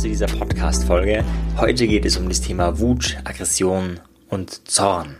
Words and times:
zu 0.00 0.08
dieser 0.08 0.28
Podcast-Folge. 0.28 1.22
Heute 1.58 1.86
geht 1.86 2.06
es 2.06 2.16
um 2.16 2.26
das 2.26 2.40
Thema 2.40 2.78
Wut, 2.80 3.18
Aggression 3.24 4.00
und 4.30 4.66
Zorn. 4.66 5.16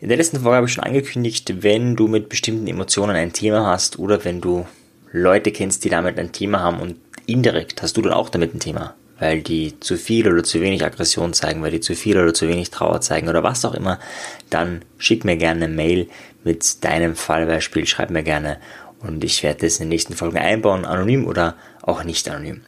In 0.00 0.08
der 0.08 0.16
letzten 0.16 0.40
Folge 0.40 0.56
habe 0.56 0.66
ich 0.66 0.72
schon 0.72 0.84
angekündigt, 0.84 1.62
wenn 1.62 1.94
du 1.94 2.08
mit 2.08 2.30
bestimmten 2.30 2.66
Emotionen 2.66 3.16
ein 3.16 3.34
Thema 3.34 3.66
hast 3.66 3.98
oder 3.98 4.24
wenn 4.24 4.40
du 4.40 4.66
Leute 5.12 5.52
kennst, 5.52 5.84
die 5.84 5.90
damit 5.90 6.18
ein 6.18 6.32
Thema 6.32 6.60
haben 6.60 6.80
und 6.80 6.96
indirekt 7.26 7.82
hast 7.82 7.98
du 7.98 8.00
dann 8.00 8.14
auch 8.14 8.30
damit 8.30 8.54
ein 8.54 8.60
Thema, 8.60 8.94
weil 9.18 9.42
die 9.42 9.78
zu 9.78 9.98
viel 9.98 10.32
oder 10.32 10.42
zu 10.42 10.62
wenig 10.62 10.82
Aggression 10.82 11.34
zeigen, 11.34 11.60
weil 11.60 11.72
die 11.72 11.80
zu 11.80 11.94
viel 11.94 12.16
oder 12.16 12.32
zu 12.32 12.48
wenig 12.48 12.70
Trauer 12.70 13.02
zeigen 13.02 13.28
oder 13.28 13.42
was 13.42 13.66
auch 13.66 13.74
immer, 13.74 14.00
dann 14.48 14.80
schick 14.96 15.26
mir 15.26 15.36
gerne 15.36 15.66
eine 15.66 15.74
Mail 15.74 16.08
mit 16.44 16.82
deinem 16.82 17.14
Fallbeispiel, 17.14 17.86
schreib 17.86 18.08
mir 18.08 18.22
gerne 18.22 18.56
und 19.02 19.24
ich 19.24 19.42
werde 19.42 19.66
das 19.66 19.76
in 19.76 19.84
den 19.84 19.88
nächsten 19.90 20.14
Folgen 20.14 20.38
einbauen, 20.38 20.84
anonym 20.84 21.26
oder 21.26 21.56
auch 21.82 22.04
nicht 22.04 22.28
anonym. 22.28 22.62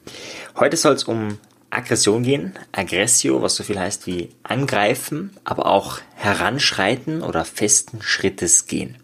Heute 0.58 0.76
soll 0.76 0.94
es 0.94 1.04
um 1.04 1.38
Aggression 1.70 2.22
gehen, 2.22 2.52
Aggressio, 2.72 3.40
was 3.40 3.56
so 3.56 3.64
viel 3.64 3.78
heißt 3.78 4.06
wie 4.06 4.30
angreifen, 4.42 5.30
aber 5.44 5.66
auch 5.66 6.00
heranschreiten 6.14 7.22
oder 7.22 7.44
festen 7.44 8.02
Schrittes 8.02 8.66
gehen. 8.66 8.96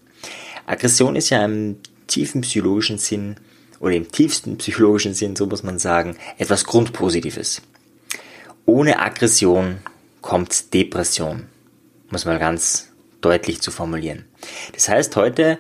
Aggression 0.67 1.17
ist 1.17 1.31
ja 1.31 1.45
im 1.45 1.79
tiefen 2.07 2.43
psychologischen 2.43 2.99
Sinn 2.99 3.37
oder 3.81 3.95
im 3.95 4.11
tiefsten 4.11 4.59
psychologischen 4.59 5.15
Sinn, 5.15 5.35
so 5.35 5.47
muss 5.47 5.63
man 5.63 5.79
sagen, 5.79 6.17
etwas 6.37 6.65
Grundpositives. 6.65 7.63
Ohne 8.67 8.99
Aggression 8.99 9.79
kommt 10.21 10.75
Depression, 10.75 11.47
muss 12.11 12.27
man 12.27 12.39
ganz 12.39 12.89
deutlich 13.23 13.63
zu 13.63 13.71
formulieren. 13.71 14.27
Das 14.75 14.89
heißt, 14.89 15.17
heute 15.17 15.59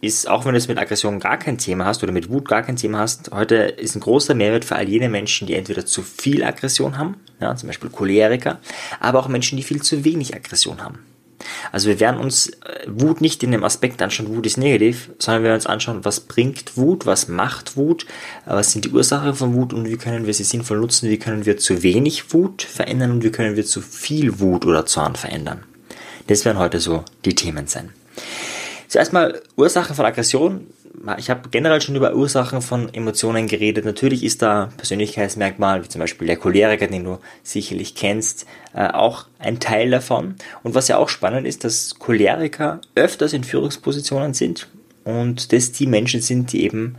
ist, 0.00 0.28
auch 0.28 0.44
wenn 0.44 0.52
du 0.52 0.58
es 0.58 0.68
mit 0.68 0.78
Aggression 0.78 1.18
gar 1.18 1.38
kein 1.38 1.58
Thema 1.58 1.86
hast 1.86 2.02
oder 2.02 2.12
mit 2.12 2.30
Wut 2.30 2.48
gar 2.48 2.62
kein 2.62 2.76
Thema 2.76 2.98
hast, 2.98 3.30
heute 3.32 3.56
ist 3.56 3.96
ein 3.96 4.00
großer 4.00 4.34
Mehrwert 4.34 4.64
für 4.64 4.76
all 4.76 4.88
jene 4.88 5.08
Menschen, 5.08 5.46
die 5.46 5.54
entweder 5.54 5.86
zu 5.86 6.02
viel 6.02 6.44
Aggression 6.44 6.96
haben, 6.96 7.16
ja, 7.40 7.54
zum 7.56 7.68
Beispiel 7.68 7.90
Choleriker, 7.90 8.60
aber 9.00 9.18
auch 9.18 9.28
Menschen, 9.28 9.56
die 9.56 9.64
viel 9.64 9.82
zu 9.82 10.04
wenig 10.04 10.34
Aggression 10.34 10.82
haben. 10.82 11.00
Also 11.70 11.88
wir 11.88 12.00
werden 12.00 12.18
uns 12.18 12.48
äh, 12.48 12.86
Wut 12.86 13.20
nicht 13.20 13.42
in 13.42 13.52
dem 13.52 13.64
Aspekt 13.64 14.02
anschauen, 14.02 14.28
Wut 14.28 14.46
ist 14.46 14.56
negativ, 14.56 15.10
sondern 15.18 15.42
wir 15.42 15.48
werden 15.48 15.58
uns 15.58 15.66
anschauen, 15.66 16.04
was 16.04 16.20
bringt 16.20 16.76
Wut, 16.76 17.06
was 17.06 17.28
macht 17.28 17.76
Wut, 17.76 18.04
äh, 18.46 18.50
was 18.50 18.72
sind 18.72 18.84
die 18.84 18.90
Ursachen 18.90 19.34
von 19.34 19.54
Wut 19.54 19.72
und 19.72 19.88
wie 19.88 19.96
können 19.96 20.26
wir 20.26 20.34
sie 20.34 20.44
sinnvoll 20.44 20.78
nutzen, 20.78 21.08
wie 21.08 21.18
können 21.18 21.46
wir 21.46 21.56
zu 21.56 21.82
wenig 21.82 22.32
Wut 22.32 22.62
verändern 22.62 23.12
und 23.12 23.24
wie 23.24 23.30
können 23.30 23.56
wir 23.56 23.64
zu 23.64 23.80
viel 23.80 24.40
Wut 24.40 24.66
oder 24.66 24.86
Zorn 24.86 25.16
verändern. 25.16 25.64
Das 26.26 26.44
werden 26.44 26.58
heute 26.58 26.80
so 26.80 27.04
die 27.24 27.34
Themen 27.34 27.66
sein. 27.66 27.90
Zuerst 28.88 29.12
mal 29.12 29.42
Ursachen 29.56 29.94
von 29.94 30.06
Aggression. 30.06 30.66
Ich 31.18 31.28
habe 31.28 31.50
generell 31.50 31.80
schon 31.80 31.94
über 31.94 32.14
Ursachen 32.14 32.62
von 32.62 32.92
Emotionen 32.92 33.46
geredet. 33.46 33.84
Natürlich 33.84 34.24
ist 34.24 34.40
da 34.40 34.70
Persönlichkeitsmerkmal, 34.78 35.84
wie 35.84 35.88
zum 35.88 36.00
Beispiel 36.00 36.26
der 36.26 36.38
Choleriker, 36.38 36.86
den 36.86 37.04
du 37.04 37.18
sicherlich 37.42 37.94
kennst, 37.94 38.46
äh, 38.74 38.88
auch 38.88 39.26
ein 39.38 39.60
Teil 39.60 39.90
davon. 39.90 40.36
Und 40.62 40.74
was 40.74 40.88
ja 40.88 40.96
auch 40.96 41.10
spannend 41.10 41.46
ist, 41.46 41.64
dass 41.64 41.98
Choleriker 41.98 42.80
öfters 42.94 43.34
in 43.34 43.44
Führungspositionen 43.44 44.32
sind 44.32 44.68
und 45.04 45.52
das 45.52 45.72
die 45.72 45.86
Menschen 45.86 46.22
sind, 46.22 46.52
die 46.52 46.64
eben 46.64 46.96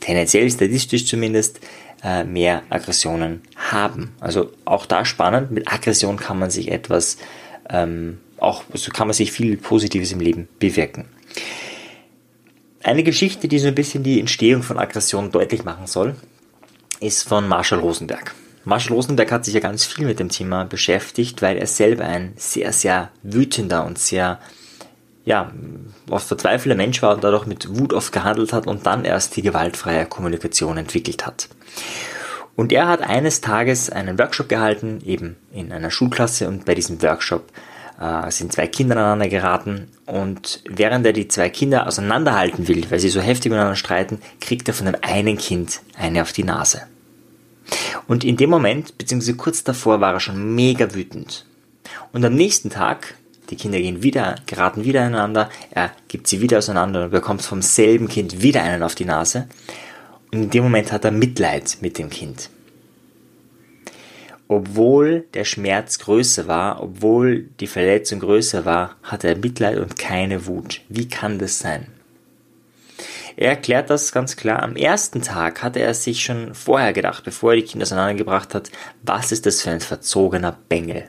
tendenziell, 0.00 0.50
statistisch 0.50 1.06
zumindest, 1.06 1.60
äh, 2.02 2.24
mehr 2.24 2.62
Aggressionen 2.68 3.42
haben. 3.56 4.12
Also 4.20 4.50
auch 4.64 4.86
da 4.86 5.04
spannend, 5.04 5.52
mit 5.52 5.72
Aggression 5.72 6.16
kann 6.16 6.38
man 6.38 6.50
sich 6.50 6.70
etwas 6.70 7.16
ähm, 7.70 8.18
auch 8.38 8.64
so 8.72 8.90
kann 8.90 9.08
man 9.08 9.14
sich 9.14 9.32
viel 9.32 9.56
Positives 9.56 10.12
im 10.12 10.20
Leben 10.20 10.48
bewirken. 10.58 11.06
Eine 12.82 13.02
Geschichte, 13.02 13.48
die 13.48 13.58
so 13.58 13.68
ein 13.68 13.74
bisschen 13.74 14.02
die 14.02 14.20
Entstehung 14.20 14.62
von 14.62 14.78
Aggression 14.78 15.30
deutlich 15.32 15.64
machen 15.64 15.86
soll, 15.86 16.16
ist 17.00 17.26
von 17.26 17.48
Marshall 17.48 17.78
Rosenberg. 17.78 18.34
Marshall 18.64 18.94
Rosenberg 18.94 19.30
hat 19.32 19.44
sich 19.44 19.54
ja 19.54 19.60
ganz 19.60 19.84
viel 19.84 20.06
mit 20.06 20.18
dem 20.18 20.28
Thema 20.28 20.64
beschäftigt, 20.64 21.42
weil 21.42 21.56
er 21.56 21.66
selber 21.66 22.04
ein 22.04 22.32
sehr, 22.36 22.72
sehr 22.72 23.10
wütender 23.22 23.84
und 23.84 23.98
sehr, 23.98 24.38
ja, 25.24 25.52
oft 26.10 26.26
verzweifelter 26.26 26.76
Mensch 26.76 27.02
war 27.02 27.14
und 27.14 27.24
dadurch 27.24 27.46
mit 27.46 27.78
Wut 27.78 27.92
oft 27.92 28.12
gehandelt 28.12 28.52
hat 28.52 28.66
und 28.66 28.86
dann 28.86 29.04
erst 29.04 29.36
die 29.36 29.42
gewaltfreie 29.42 30.06
Kommunikation 30.06 30.76
entwickelt 30.76 31.26
hat. 31.26 31.48
Und 32.56 32.72
er 32.72 32.88
hat 32.88 33.02
eines 33.02 33.40
Tages 33.40 33.90
einen 33.90 34.18
Workshop 34.18 34.48
gehalten, 34.48 35.00
eben 35.04 35.36
in 35.52 35.72
einer 35.72 35.90
Schulklasse 35.90 36.48
und 36.48 36.64
bei 36.64 36.74
diesem 36.74 37.02
Workshop 37.02 37.44
äh, 38.00 38.30
sind 38.30 38.52
zwei 38.52 38.66
Kinder 38.66 38.96
aneinander 38.96 39.28
geraten 39.28 39.88
und 40.06 40.62
während 40.68 41.06
er 41.06 41.12
die 41.12 41.28
zwei 41.28 41.48
Kinder 41.48 41.86
auseinanderhalten 41.86 42.68
will, 42.68 42.90
weil 42.90 42.98
sie 42.98 43.08
so 43.08 43.20
heftig 43.20 43.50
miteinander 43.50 43.76
streiten, 43.76 44.20
kriegt 44.40 44.68
er 44.68 44.74
von 44.74 44.86
dem 44.86 44.96
einen 45.02 45.38
Kind 45.38 45.80
eine 45.96 46.22
auf 46.22 46.32
die 46.32 46.44
Nase. 46.44 46.82
Und 48.06 48.24
in 48.24 48.36
dem 48.36 48.50
Moment, 48.50 48.98
beziehungsweise 48.98 49.36
kurz 49.36 49.64
davor, 49.64 50.00
war 50.00 50.12
er 50.12 50.20
schon 50.20 50.54
mega 50.54 50.94
wütend. 50.94 51.46
Und 52.12 52.24
am 52.24 52.34
nächsten 52.34 52.70
Tag, 52.70 53.14
die 53.50 53.56
Kinder 53.56 53.78
gehen 53.78 54.02
wieder, 54.02 54.36
geraten 54.46 54.84
wieder 54.84 55.02
aneinander, 55.02 55.48
er 55.70 55.90
gibt 56.08 56.28
sie 56.28 56.40
wieder 56.40 56.58
auseinander 56.58 57.04
und 57.04 57.10
bekommt 57.10 57.42
vom 57.42 57.62
selben 57.62 58.08
Kind 58.08 58.42
wieder 58.42 58.62
einen 58.62 58.82
auf 58.82 58.94
die 58.94 59.04
Nase. 59.06 59.48
Und 60.32 60.42
in 60.42 60.50
dem 60.50 60.64
Moment 60.64 60.92
hat 60.92 61.04
er 61.04 61.10
Mitleid 61.10 61.78
mit 61.80 61.98
dem 61.98 62.10
Kind 62.10 62.50
obwohl 64.48 65.24
der 65.34 65.44
Schmerz 65.44 65.98
größer 65.98 66.46
war, 66.46 66.82
obwohl 66.82 67.48
die 67.60 67.66
Verletzung 67.66 68.20
größer 68.20 68.64
war, 68.64 68.96
hat 69.02 69.24
er 69.24 69.36
Mitleid 69.36 69.78
und 69.78 69.98
keine 69.98 70.46
Wut. 70.46 70.82
Wie 70.88 71.08
kann 71.08 71.38
das 71.38 71.58
sein? 71.58 71.88
Er 73.36 73.50
erklärt 73.50 73.90
das 73.90 74.12
ganz 74.12 74.36
klar. 74.36 74.62
Am 74.62 74.76
ersten 74.76 75.22
Tag 75.22 75.62
hatte 75.62 75.80
er 75.80 75.94
sich 75.94 76.22
schon 76.22 76.54
vorher 76.54 76.92
gedacht, 76.92 77.24
bevor 77.24 77.52
er 77.52 77.56
die 77.56 77.64
Kinder 77.64 77.84
auseinandergebracht 77.84 78.54
hat, 78.54 78.70
was 79.02 79.32
ist 79.32 79.46
das 79.46 79.62
für 79.62 79.70
ein 79.70 79.80
verzogener 79.80 80.56
Bengel? 80.68 81.08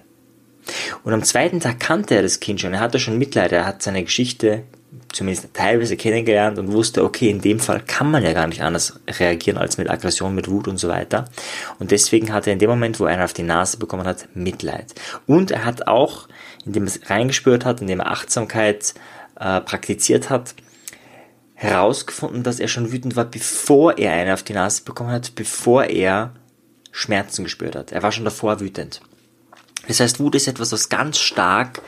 Und 1.03 1.13
am 1.13 1.23
zweiten 1.23 1.59
Tag 1.59 1.79
kannte 1.79 2.15
er 2.15 2.23
das 2.23 2.39
Kind 2.39 2.61
schon. 2.61 2.73
Er 2.73 2.79
hatte 2.79 2.99
schon 2.99 3.19
Mitleid. 3.19 3.51
Er 3.51 3.67
hat 3.67 3.83
seine 3.83 4.03
Geschichte 4.03 4.63
zumindest 5.11 5.53
teilweise 5.53 5.97
kennengelernt 5.97 6.57
und 6.57 6.71
wusste, 6.71 7.03
okay, 7.03 7.29
in 7.29 7.41
dem 7.41 7.59
Fall 7.59 7.81
kann 7.85 8.11
man 8.11 8.23
ja 8.23 8.33
gar 8.33 8.47
nicht 8.47 8.61
anders 8.61 8.99
reagieren 9.07 9.57
als 9.57 9.77
mit 9.77 9.89
Aggression, 9.89 10.35
mit 10.35 10.49
Wut 10.49 10.67
und 10.67 10.77
so 10.77 10.89
weiter. 10.89 11.25
Und 11.79 11.91
deswegen 11.91 12.33
hat 12.33 12.47
er 12.47 12.53
in 12.53 12.59
dem 12.59 12.69
Moment, 12.69 12.99
wo 12.99 13.05
er 13.05 13.13
einen 13.13 13.23
auf 13.23 13.33
die 13.33 13.43
Nase 13.43 13.77
bekommen 13.77 14.05
hat, 14.05 14.27
Mitleid. 14.33 14.95
Und 15.27 15.51
er 15.51 15.65
hat 15.65 15.87
auch, 15.87 16.27
indem 16.65 16.83
er 16.83 16.87
es 16.87 17.09
reingespürt 17.09 17.65
hat, 17.65 17.81
indem 17.81 17.99
er 17.99 18.11
Achtsamkeit 18.11 18.93
äh, 19.39 19.61
praktiziert 19.61 20.29
hat, 20.29 20.55
herausgefunden, 21.53 22.43
dass 22.43 22.59
er 22.59 22.67
schon 22.67 22.91
wütend 22.91 23.15
war, 23.15 23.25
bevor 23.25 23.97
er 23.97 24.11
eine 24.11 24.33
auf 24.33 24.43
die 24.43 24.53
Nase 24.53 24.83
bekommen 24.83 25.11
hat, 25.11 25.35
bevor 25.35 25.85
er 25.85 26.33
Schmerzen 26.91 27.43
gespürt 27.43 27.75
hat. 27.75 27.91
Er 27.91 28.03
war 28.03 28.11
schon 28.11 28.25
davor 28.25 28.59
wütend. 28.59 29.01
Das 29.87 29.99
heißt, 29.99 30.19
Wut 30.19 30.35
ist 30.35 30.47
etwas, 30.47 30.71
was 30.71 30.89
ganz 30.89 31.17
stark 31.17 31.81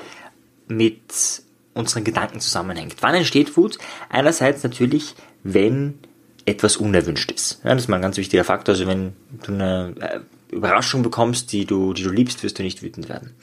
mit 0.68 1.42
unseren 1.78 2.04
Gedanken 2.04 2.40
zusammenhängt. 2.40 2.96
Wann 3.02 3.16
entsteht 3.16 3.56
Wut? 3.58 3.78
Einerseits 4.10 4.64
natürlich, 4.64 5.16
wenn 5.44 6.00
etwas 6.46 6.78
unerwünscht 6.78 7.32
ist. 7.32 7.62
Ja, 7.64 7.74
das 7.74 7.84
ist 7.84 7.88
mal 7.90 7.98
ein 7.98 8.02
ganz 8.02 8.18
wichtiger 8.18 8.44
Faktor. 8.44 8.74
Also 8.74 8.88
wenn 8.88 9.14
du 9.46 9.54
eine 9.54 9.94
äh, 10.00 10.56
Überraschung 10.56 11.04
bekommst, 11.04 11.52
die 11.52 11.66
du, 11.66 11.94
die 11.94 12.04
du 12.04 12.10
liebst, 12.10 12.44
wirst 12.44 12.58
du 12.58 12.64
nicht 12.64 12.82
wütend 12.82 13.10
werden. 13.10 13.36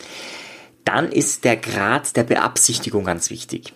Dann 0.85 1.13
ist 1.13 1.45
der 1.45 1.57
Grad 1.57 2.17
der 2.17 2.25
Beabsichtigung 2.25 3.05
ganz 3.05 3.31
wichtig. 3.31 3.75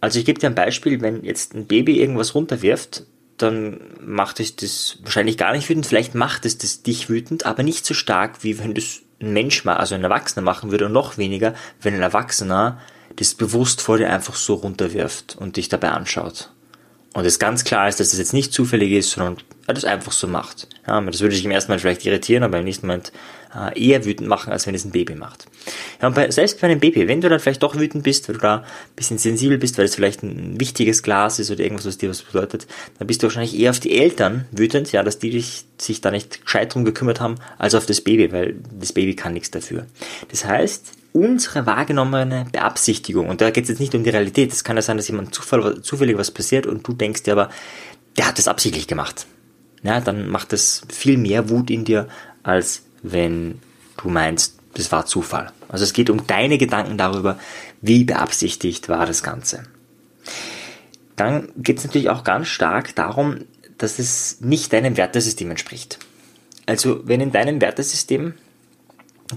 Also 0.00 0.18
ich 0.18 0.24
gebe 0.24 0.38
dir 0.38 0.48
ein 0.48 0.54
Beispiel, 0.54 1.00
wenn 1.00 1.24
jetzt 1.24 1.54
ein 1.54 1.66
Baby 1.66 2.00
irgendwas 2.00 2.34
runterwirft, 2.34 3.04
dann 3.36 3.80
macht 4.00 4.40
es 4.40 4.56
das 4.56 4.98
wahrscheinlich 5.02 5.38
gar 5.38 5.52
nicht 5.52 5.68
wütend. 5.68 5.86
Vielleicht 5.86 6.14
macht 6.14 6.44
es 6.44 6.58
das 6.58 6.82
dich 6.82 7.08
wütend, 7.08 7.46
aber 7.46 7.62
nicht 7.62 7.84
so 7.84 7.94
stark, 7.94 8.42
wie 8.44 8.58
wenn 8.58 8.74
das 8.74 9.00
ein 9.20 9.32
Mensch 9.32 9.64
mal, 9.64 9.76
also 9.76 9.94
ein 9.94 10.04
Erwachsener 10.04 10.42
machen 10.42 10.70
würde 10.70 10.86
und 10.86 10.92
noch 10.92 11.18
weniger, 11.18 11.54
wenn 11.80 11.94
ein 11.94 12.02
Erwachsener 12.02 12.80
das 13.18 13.34
bewusst 13.34 13.82
vor 13.82 13.98
dir 13.98 14.10
einfach 14.10 14.34
so 14.34 14.54
runterwirft 14.54 15.36
und 15.38 15.56
dich 15.56 15.68
dabei 15.68 15.90
anschaut. 15.90 16.50
Und 17.14 17.24
es 17.24 17.38
ganz 17.38 17.64
klar 17.64 17.88
ist, 17.88 18.00
dass 18.00 18.10
das 18.10 18.18
jetzt 18.18 18.32
nicht 18.32 18.52
zufällig 18.52 18.92
ist, 18.92 19.10
sondern 19.10 19.38
er 19.66 19.74
das 19.74 19.84
einfach 19.84 20.12
so 20.12 20.26
macht. 20.26 20.68
Ja, 20.86 21.00
das 21.00 21.20
würde 21.20 21.34
dich 21.34 21.44
im 21.44 21.50
ersten 21.50 21.70
Moment 21.70 21.80
vielleicht 21.80 22.06
irritieren, 22.06 22.42
aber 22.42 22.58
im 22.58 22.64
nächsten 22.64 22.86
Moment 22.86 23.12
äh, 23.54 23.88
eher 23.88 24.04
wütend 24.04 24.28
machen, 24.28 24.52
als 24.52 24.66
wenn 24.66 24.74
es 24.74 24.84
ein 24.84 24.90
Baby 24.90 25.14
macht. 25.14 25.46
Ja, 26.00 26.08
und 26.08 26.14
bei, 26.14 26.30
selbst 26.30 26.60
bei 26.60 26.68
einem 26.68 26.80
Baby, 26.80 27.08
wenn 27.08 27.20
du 27.20 27.28
dann 27.28 27.40
vielleicht 27.40 27.62
doch 27.62 27.76
wütend 27.76 28.04
bist, 28.04 28.28
weil 28.28 28.36
du 28.36 28.40
da 28.40 28.56
ein 28.58 28.64
bisschen 28.94 29.18
sensibel 29.18 29.58
bist, 29.58 29.78
weil 29.78 29.86
es 29.86 29.94
vielleicht 29.94 30.22
ein 30.22 30.60
wichtiges 30.60 31.02
Glas 31.02 31.38
ist 31.38 31.50
oder 31.50 31.60
irgendwas, 31.60 31.86
was 31.86 31.98
dir 31.98 32.10
was 32.10 32.22
bedeutet, 32.22 32.66
dann 32.98 33.06
bist 33.06 33.22
du 33.22 33.26
wahrscheinlich 33.26 33.58
eher 33.58 33.70
auf 33.70 33.80
die 33.80 33.98
Eltern 33.98 34.46
wütend, 34.52 34.92
ja, 34.92 35.02
dass 35.02 35.18
die 35.18 35.30
dich, 35.30 35.64
sich 35.78 36.00
da 36.00 36.10
nicht 36.10 36.44
gescheit 36.44 36.74
drum 36.74 36.84
gekümmert 36.84 37.20
haben, 37.20 37.36
als 37.58 37.74
auf 37.74 37.86
das 37.86 38.00
Baby, 38.00 38.32
weil 38.32 38.56
das 38.78 38.92
Baby 38.92 39.16
kann 39.16 39.32
nichts 39.32 39.50
dafür. 39.50 39.86
Das 40.30 40.44
heißt, 40.44 40.92
unsere 41.18 41.66
wahrgenommene 41.66 42.46
Beabsichtigung, 42.52 43.28
und 43.28 43.40
da 43.40 43.50
geht 43.50 43.64
es 43.64 43.70
jetzt 43.70 43.80
nicht 43.80 43.94
um 43.94 44.04
die 44.04 44.10
Realität, 44.10 44.52
es 44.52 44.64
kann 44.64 44.76
ja 44.76 44.82
sein, 44.82 44.96
dass 44.96 45.08
jemand 45.08 45.34
Zufall, 45.34 45.82
zufällig 45.82 46.16
was 46.16 46.30
passiert 46.30 46.66
und 46.66 46.86
du 46.86 46.92
denkst 46.92 47.24
dir 47.24 47.32
aber, 47.32 47.50
der 48.16 48.28
hat 48.28 48.38
das 48.38 48.48
absichtlich 48.48 48.86
gemacht. 48.86 49.26
Ja, 49.82 50.00
dann 50.00 50.28
macht 50.28 50.52
das 50.52 50.82
viel 50.88 51.18
mehr 51.18 51.50
Wut 51.50 51.70
in 51.70 51.84
dir, 51.84 52.08
als 52.42 52.82
wenn 53.02 53.60
du 53.96 54.08
meinst, 54.08 54.58
das 54.74 54.92
war 54.92 55.06
Zufall. 55.06 55.52
Also 55.68 55.84
es 55.84 55.92
geht 55.92 56.10
um 56.10 56.26
deine 56.26 56.58
Gedanken 56.58 56.98
darüber, 56.98 57.38
wie 57.80 58.04
beabsichtigt 58.04 58.88
war 58.88 59.06
das 59.06 59.22
Ganze. 59.22 59.64
Dann 61.16 61.48
geht 61.56 61.78
es 61.78 61.84
natürlich 61.84 62.10
auch 62.10 62.22
ganz 62.22 62.48
stark 62.48 62.94
darum, 62.94 63.38
dass 63.76 63.98
es 63.98 64.40
nicht 64.40 64.72
deinem 64.72 64.96
Wertesystem 64.96 65.50
entspricht. 65.50 65.98
Also 66.66 67.00
wenn 67.04 67.20
in 67.20 67.32
deinem 67.32 67.60
Wertesystem 67.60 68.34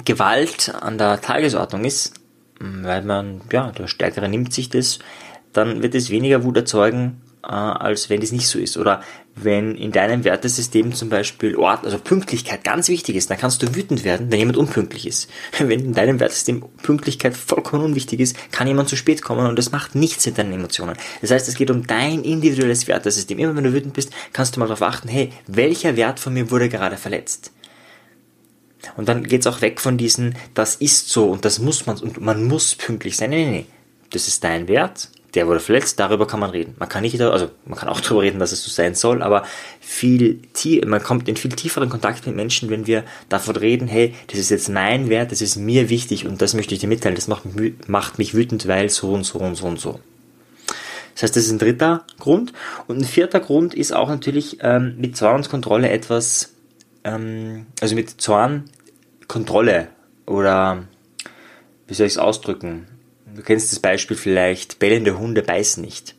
Gewalt 0.06 0.74
an 0.80 0.98
der 0.98 1.22
Tagesordnung 1.22 1.86
ist, 1.86 2.14
weil 2.60 3.04
man, 3.04 3.42
ja, 3.52 3.72
der 3.72 3.88
Stärkere 3.88 4.30
nimmt 4.30 4.54
sich 4.54 4.70
das, 4.70 5.00
dann 5.54 5.82
wird 5.82 5.96
es 5.96 6.10
weniger 6.10 6.44
Wut 6.44 6.58
erzeugen, 6.58 7.22
äh, 7.44 7.48
als 7.48 8.10
wenn 8.10 8.22
das 8.22 8.32
nicht 8.32 8.48
so 8.48 8.60
ist. 8.60 8.78
Oder 8.78 9.02
wenn 9.36 9.76
in 9.76 9.92
deinem 9.92 10.24
Wertesystem 10.24 10.94
zum 10.94 11.10
Beispiel 11.10 11.56
Ort, 11.56 11.86
also 11.86 11.98
Pünktlichkeit 11.98 12.64
ganz 12.64 12.88
wichtig 12.88 13.16
ist, 13.16 13.30
dann 13.30 13.38
kannst 13.38 13.64
du 13.64 13.76
wütend 13.76 14.04
werden, 14.04 14.32
wenn 14.32 14.40
jemand 14.40 14.58
unpünktlich 14.58 15.08
ist. 15.08 15.30
Wenn 15.58 15.80
in 15.80 15.94
deinem 15.94 16.20
Wertesystem 16.20 16.64
Pünktlichkeit 16.84 17.36
vollkommen 17.36 17.84
unwichtig 17.84 18.20
ist, 18.20 18.36
kann 18.52 18.68
jemand 18.68 18.90
zu 18.90 18.96
spät 18.96 19.22
kommen 19.22 19.48
und 19.48 19.58
das 19.58 19.72
macht 19.72 19.96
nichts 19.96 20.26
mit 20.26 20.38
deinen 20.38 20.54
Emotionen. 20.54 20.96
Das 21.22 21.32
heißt, 21.32 21.48
es 21.48 21.56
geht 21.56 21.72
um 21.72 21.88
dein 21.88 22.24
individuelles 22.24 22.88
Wertesystem. 22.88 23.40
Immer 23.40 23.56
wenn 23.56 23.64
du 23.64 23.74
wütend 23.74 23.94
bist, 23.94 24.12
kannst 24.34 24.56
du 24.56 24.60
mal 24.60 24.68
darauf 24.68 24.82
achten, 24.82 25.08
hey, 25.08 25.32
welcher 25.48 25.96
Wert 25.96 26.20
von 26.20 26.34
mir 26.34 26.52
wurde 26.52 26.70
gerade 26.70 26.98
verletzt? 26.98 27.52
Und 28.98 29.08
dann 29.10 29.24
geht's 29.24 29.48
auch 29.48 29.62
weg 29.62 29.80
von 29.80 29.98
diesen, 29.98 30.36
das 30.54 30.76
ist 30.76 31.10
so 31.10 31.30
und 31.30 31.46
das 31.46 31.60
muss 31.60 31.86
man 31.86 31.98
und 31.98 32.20
man 32.20 32.46
muss 32.46 32.76
pünktlich 32.76 33.18
sein. 33.18 33.30
Nee, 33.30 33.46
nee, 33.46 33.52
nee. 33.52 33.66
Das 34.10 34.28
ist 34.28 34.44
dein 34.44 34.68
Wert 34.68 35.10
der 35.34 35.48
wurde 35.48 35.60
verletzt, 35.60 36.00
darüber 36.00 36.28
kann 36.28 36.40
man 36.40 36.50
reden. 36.50 36.76
Man 36.78 36.90
kann 36.90 37.04
nicht, 37.04 37.20
also 37.22 37.50
man 37.66 37.78
kann 37.78 37.90
auch 37.90 38.02
darüber 38.02 38.22
reden, 38.22 38.40
dass 38.40 38.52
es 38.52 38.64
so 38.64 38.70
sein 38.70 38.96
soll, 38.96 39.22
aber 39.22 39.44
viel 39.80 40.40
man 40.86 41.02
kommt 41.02 41.28
in 41.30 41.38
viel 41.38 41.52
tieferen 41.52 41.90
Kontakt 41.90 42.26
mit 42.26 42.36
Menschen, 42.36 42.70
wenn 42.70 42.88
wir 42.88 43.04
davon 43.30 43.56
reden, 43.56 43.88
hey, 43.88 44.14
das 44.28 44.40
ist 44.40 44.50
jetzt 44.50 44.70
mein 44.70 45.10
Wert, 45.10 45.32
das 45.32 45.42
ist 45.42 45.56
mir 45.56 45.90
wichtig 45.90 46.26
und 46.26 46.42
das 46.42 46.54
möchte 46.54 46.74
ich 46.74 46.82
dir 46.82 46.88
mitteilen, 46.88 47.16
das 47.16 47.28
macht 47.28 47.46
mich, 47.46 47.74
macht 47.88 48.18
mich 48.18 48.34
wütend, 48.34 48.68
weil 48.68 48.90
so 48.90 49.12
und 49.12 49.24
so 49.24 49.40
und 49.40 49.56
so 49.56 49.68
und 49.68 49.80
so. 49.80 50.00
Das 51.14 51.24
heißt, 51.24 51.36
das 51.36 51.46
ist 51.46 51.52
ein 51.52 51.60
dritter 51.60 52.06
Grund. 52.20 52.54
Und 52.88 53.00
ein 53.00 53.04
vierter 53.04 53.42
Grund 53.42 53.74
ist 53.74 53.94
auch 53.94 54.08
natürlich 54.08 54.60
ähm, 54.62 54.96
mit 54.98 55.18
Zornskontrolle 55.18 55.90
etwas, 55.90 56.54
ähm, 57.04 57.68
also 57.80 57.96
mit 57.96 58.22
Zornkontrolle 58.22 59.90
oder 60.26 60.86
wie 61.88 61.94
soll 61.94 62.08
ich 62.08 62.14
es 62.14 62.18
ausdrücken? 62.18 62.88
Du 63.34 63.42
kennst 63.42 63.72
das 63.72 63.80
Beispiel 63.80 64.18
vielleicht, 64.18 64.80
bellende 64.80 65.18
Hunde 65.18 65.42
beißen 65.42 65.84
nicht. 65.84 66.16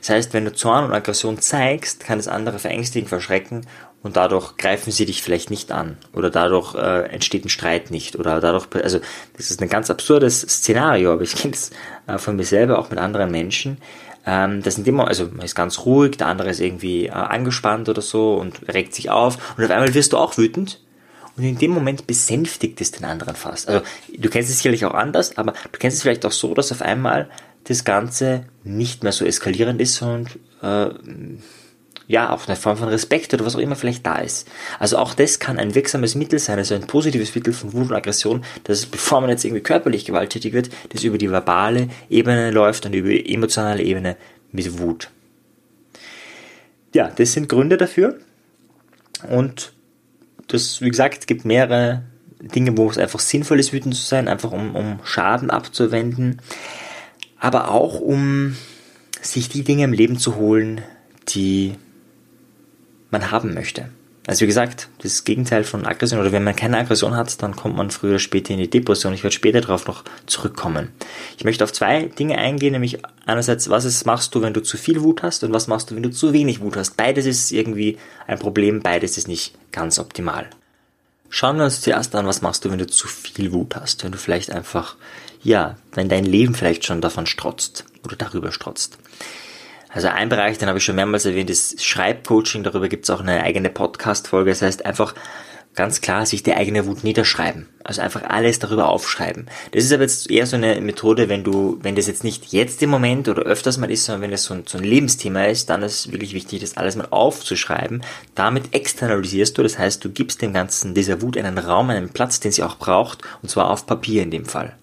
Das 0.00 0.10
heißt, 0.10 0.34
wenn 0.34 0.44
du 0.44 0.52
Zorn 0.52 0.84
und 0.84 0.92
Aggression 0.92 1.38
zeigst, 1.40 2.04
kann 2.04 2.18
das 2.18 2.28
andere 2.28 2.58
verängstigen, 2.58 3.08
verschrecken 3.08 3.66
und 4.02 4.16
dadurch 4.16 4.56
greifen 4.56 4.90
sie 4.90 5.04
dich 5.04 5.22
vielleicht 5.22 5.50
nicht 5.50 5.70
an 5.70 5.96
oder 6.12 6.30
dadurch 6.30 6.74
äh, 6.74 7.04
entsteht 7.08 7.44
ein 7.44 7.50
Streit 7.50 7.90
nicht 7.90 8.16
oder 8.16 8.40
dadurch, 8.40 8.66
also 8.82 9.00
das 9.36 9.50
ist 9.50 9.62
ein 9.62 9.68
ganz 9.68 9.90
absurdes 9.90 10.40
Szenario, 10.40 11.12
aber 11.12 11.22
ich 11.22 11.36
kenne 11.36 11.54
es 11.54 11.70
äh, 12.06 12.18
von 12.18 12.36
mir 12.36 12.44
selber 12.44 12.78
auch 12.78 12.90
mit 12.90 12.98
anderen 12.98 13.30
Menschen, 13.30 13.78
ähm, 14.26 14.62
das 14.62 14.78
in 14.78 14.84
dem 14.84 14.96
Moment, 14.96 15.10
also 15.10 15.28
man 15.32 15.44
ist 15.44 15.54
ganz 15.54 15.80
ruhig, 15.80 16.16
der 16.16 16.26
andere 16.26 16.50
ist 16.50 16.60
irgendwie 16.60 17.06
äh, 17.06 17.10
angespannt 17.10 17.88
oder 17.88 18.02
so 18.02 18.34
und 18.34 18.68
regt 18.72 18.94
sich 18.94 19.10
auf 19.10 19.56
und 19.56 19.64
auf 19.64 19.70
einmal 19.70 19.94
wirst 19.94 20.12
du 20.12 20.18
auch 20.18 20.36
wütend 20.36 20.80
und 21.36 21.44
in 21.44 21.58
dem 21.58 21.70
Moment 21.70 22.06
besänftigt 22.06 22.80
es 22.80 22.92
den 22.92 23.04
anderen 23.04 23.34
fast. 23.34 23.68
Also 23.68 23.84
du 24.16 24.28
kennst 24.28 24.50
es 24.50 24.56
sicherlich 24.56 24.84
auch 24.84 24.94
anders, 24.94 25.38
aber 25.38 25.52
du 25.72 25.78
kennst 25.78 25.96
es 25.96 26.02
vielleicht 26.02 26.26
auch 26.26 26.32
so, 26.32 26.54
dass 26.54 26.72
auf 26.72 26.82
einmal 26.82 27.30
das 27.64 27.84
Ganze 27.84 28.44
nicht 28.64 29.02
mehr 29.02 29.12
so 29.12 29.24
eskalierend 29.24 29.80
ist 29.80 30.02
und 30.02 30.38
äh, 30.62 30.90
ja, 32.10 32.30
auch 32.30 32.48
eine 32.48 32.56
Form 32.56 32.76
von 32.76 32.88
Respekt 32.88 33.32
oder 33.32 33.46
was 33.46 33.54
auch 33.54 33.60
immer 33.60 33.76
vielleicht 33.76 34.04
da 34.04 34.16
ist. 34.16 34.48
Also 34.80 34.98
auch 34.98 35.14
das 35.14 35.38
kann 35.38 35.60
ein 35.60 35.76
wirksames 35.76 36.16
Mittel 36.16 36.40
sein, 36.40 36.58
also 36.58 36.74
ein 36.74 36.88
positives 36.88 37.32
Mittel 37.36 37.52
von 37.52 37.72
Wut 37.72 37.90
und 37.90 37.94
Aggression, 37.94 38.44
dass 38.64 38.84
bevor 38.84 39.20
man 39.20 39.30
jetzt 39.30 39.44
irgendwie 39.44 39.62
körperlich 39.62 40.06
gewalttätig 40.06 40.52
wird, 40.52 40.70
das 40.88 41.04
über 41.04 41.18
die 41.18 41.30
verbale 41.30 41.88
Ebene 42.08 42.50
läuft 42.50 42.84
und 42.84 42.94
über 42.94 43.10
die 43.10 43.32
emotionale 43.32 43.84
Ebene 43.84 44.16
mit 44.50 44.80
Wut. 44.80 45.08
Ja, 46.92 47.12
das 47.14 47.32
sind 47.32 47.48
Gründe 47.48 47.76
dafür. 47.76 48.18
Und 49.28 49.72
das, 50.48 50.80
wie 50.80 50.88
gesagt, 50.88 51.18
es 51.20 51.26
gibt 51.26 51.44
mehrere 51.44 52.02
Dinge, 52.40 52.76
wo 52.76 52.90
es 52.90 52.98
einfach 52.98 53.20
sinnvoll 53.20 53.60
ist, 53.60 53.72
wütend 53.72 53.94
zu 53.94 54.02
sein, 54.02 54.26
einfach 54.26 54.50
um, 54.50 54.74
um 54.74 54.98
Schaden 55.04 55.48
abzuwenden, 55.48 56.42
aber 57.38 57.70
auch 57.70 58.00
um 58.00 58.56
sich 59.22 59.48
die 59.48 59.62
Dinge 59.62 59.84
im 59.84 59.92
Leben 59.92 60.18
zu 60.18 60.34
holen, 60.34 60.80
die 61.28 61.76
man 63.10 63.30
haben 63.30 63.54
möchte. 63.54 63.90
Also 64.26 64.42
wie 64.42 64.46
gesagt, 64.46 64.88
das 64.98 65.24
Gegenteil 65.24 65.64
von 65.64 65.86
Aggression, 65.86 66.20
oder 66.20 66.30
wenn 66.30 66.44
man 66.44 66.54
keine 66.54 66.78
Aggression 66.78 67.16
hat, 67.16 67.42
dann 67.42 67.56
kommt 67.56 67.76
man 67.76 67.90
früher 67.90 68.10
oder 68.10 68.18
später 68.18 68.52
in 68.52 68.60
die 68.60 68.68
Depression. 68.68 69.14
Ich 69.14 69.24
werde 69.24 69.34
später 69.34 69.60
darauf 69.60 69.86
noch 69.86 70.04
zurückkommen. 70.26 70.92
Ich 71.38 71.44
möchte 71.44 71.64
auf 71.64 71.72
zwei 71.72 72.04
Dinge 72.04 72.36
eingehen, 72.38 72.72
nämlich 72.72 72.98
einerseits, 73.24 73.70
was 73.70 73.86
ist, 73.86 74.04
machst 74.04 74.34
du, 74.34 74.42
wenn 74.42 74.52
du 74.52 74.62
zu 74.62 74.76
viel 74.76 75.02
Wut 75.02 75.22
hast 75.22 75.42
und 75.42 75.52
was 75.52 75.68
machst 75.68 75.90
du, 75.90 75.96
wenn 75.96 76.02
du 76.02 76.10
zu 76.10 76.32
wenig 76.34 76.60
Wut 76.60 76.76
hast. 76.76 76.96
Beides 76.96 77.24
ist 77.24 77.50
irgendwie 77.50 77.98
ein 78.26 78.38
Problem, 78.38 78.82
beides 78.82 79.16
ist 79.16 79.26
nicht 79.26 79.54
ganz 79.72 79.98
optimal. 79.98 80.48
Schauen 81.30 81.56
wir 81.56 81.64
uns 81.64 81.80
zuerst 81.80 82.14
an, 82.14 82.26
was 82.26 82.42
machst 82.42 82.64
du, 82.64 82.70
wenn 82.70 82.78
du 82.78 82.86
zu 82.86 83.08
viel 83.08 83.52
Wut 83.52 83.74
hast, 83.74 84.04
wenn 84.04 84.12
du 84.12 84.18
vielleicht 84.18 84.50
einfach, 84.50 84.96
ja, 85.42 85.76
wenn 85.92 86.08
dein 86.08 86.24
Leben 86.24 86.54
vielleicht 86.54 86.84
schon 86.84 87.00
davon 87.00 87.26
strotzt 87.26 87.84
oder 88.04 88.16
darüber 88.16 88.52
strotzt. 88.52 88.98
Also 89.92 90.08
ein 90.08 90.28
Bereich, 90.28 90.58
den 90.58 90.68
habe 90.68 90.78
ich 90.78 90.84
schon 90.84 90.96
mehrmals 90.96 91.26
erwähnt, 91.26 91.50
ist 91.50 91.84
Schreibcoaching. 91.84 92.62
Darüber 92.62 92.88
gibt 92.88 93.04
es 93.04 93.10
auch 93.10 93.20
eine 93.20 93.42
eigene 93.42 93.70
Podcast-Folge. 93.70 94.50
Das 94.50 94.62
heißt 94.62 94.86
einfach 94.86 95.14
ganz 95.74 96.00
klar 96.00 96.26
sich 96.26 96.42
die 96.42 96.54
eigene 96.54 96.86
Wut 96.86 97.04
niederschreiben. 97.04 97.68
Also 97.84 98.02
einfach 98.02 98.24
alles 98.24 98.58
darüber 98.58 98.88
aufschreiben. 98.88 99.46
Das 99.72 99.84
ist 99.84 99.92
aber 99.92 100.02
jetzt 100.02 100.30
eher 100.30 100.46
so 100.46 100.56
eine 100.56 100.80
Methode, 100.80 101.28
wenn 101.28 101.44
du, 101.44 101.78
wenn 101.82 101.94
das 101.94 102.06
jetzt 102.06 102.24
nicht 102.24 102.52
jetzt 102.52 102.82
im 102.82 102.90
Moment 102.90 103.28
oder 103.28 103.42
öfters 103.42 103.78
mal 103.78 103.90
ist, 103.90 104.04
sondern 104.04 104.22
wenn 104.22 104.30
das 104.30 104.44
so 104.44 104.54
ein, 104.54 104.64
so 104.66 104.78
ein 104.78 104.84
Lebensthema 104.84 105.44
ist, 105.44 105.70
dann 105.70 105.82
ist 105.82 106.10
wirklich 106.12 106.34
wichtig, 106.34 106.60
das 106.60 106.76
alles 106.76 106.96
mal 106.96 107.08
aufzuschreiben. 107.10 108.02
Damit 108.34 108.74
externalisierst 108.74 109.56
du, 109.56 109.62
das 109.62 109.78
heißt, 109.78 110.04
du 110.04 110.10
gibst 110.10 110.42
dem 110.42 110.52
Ganzen, 110.52 110.94
dieser 110.94 111.22
Wut 111.22 111.36
einen 111.36 111.58
Raum, 111.58 111.90
einen 111.90 112.10
Platz, 112.10 112.40
den 112.40 112.52
sie 112.52 112.62
auch 112.62 112.76
braucht, 112.76 113.22
und 113.42 113.48
zwar 113.48 113.70
auf 113.70 113.86
Papier 113.86 114.22
in 114.22 114.30
dem 114.30 114.46
Fall. 114.46 114.76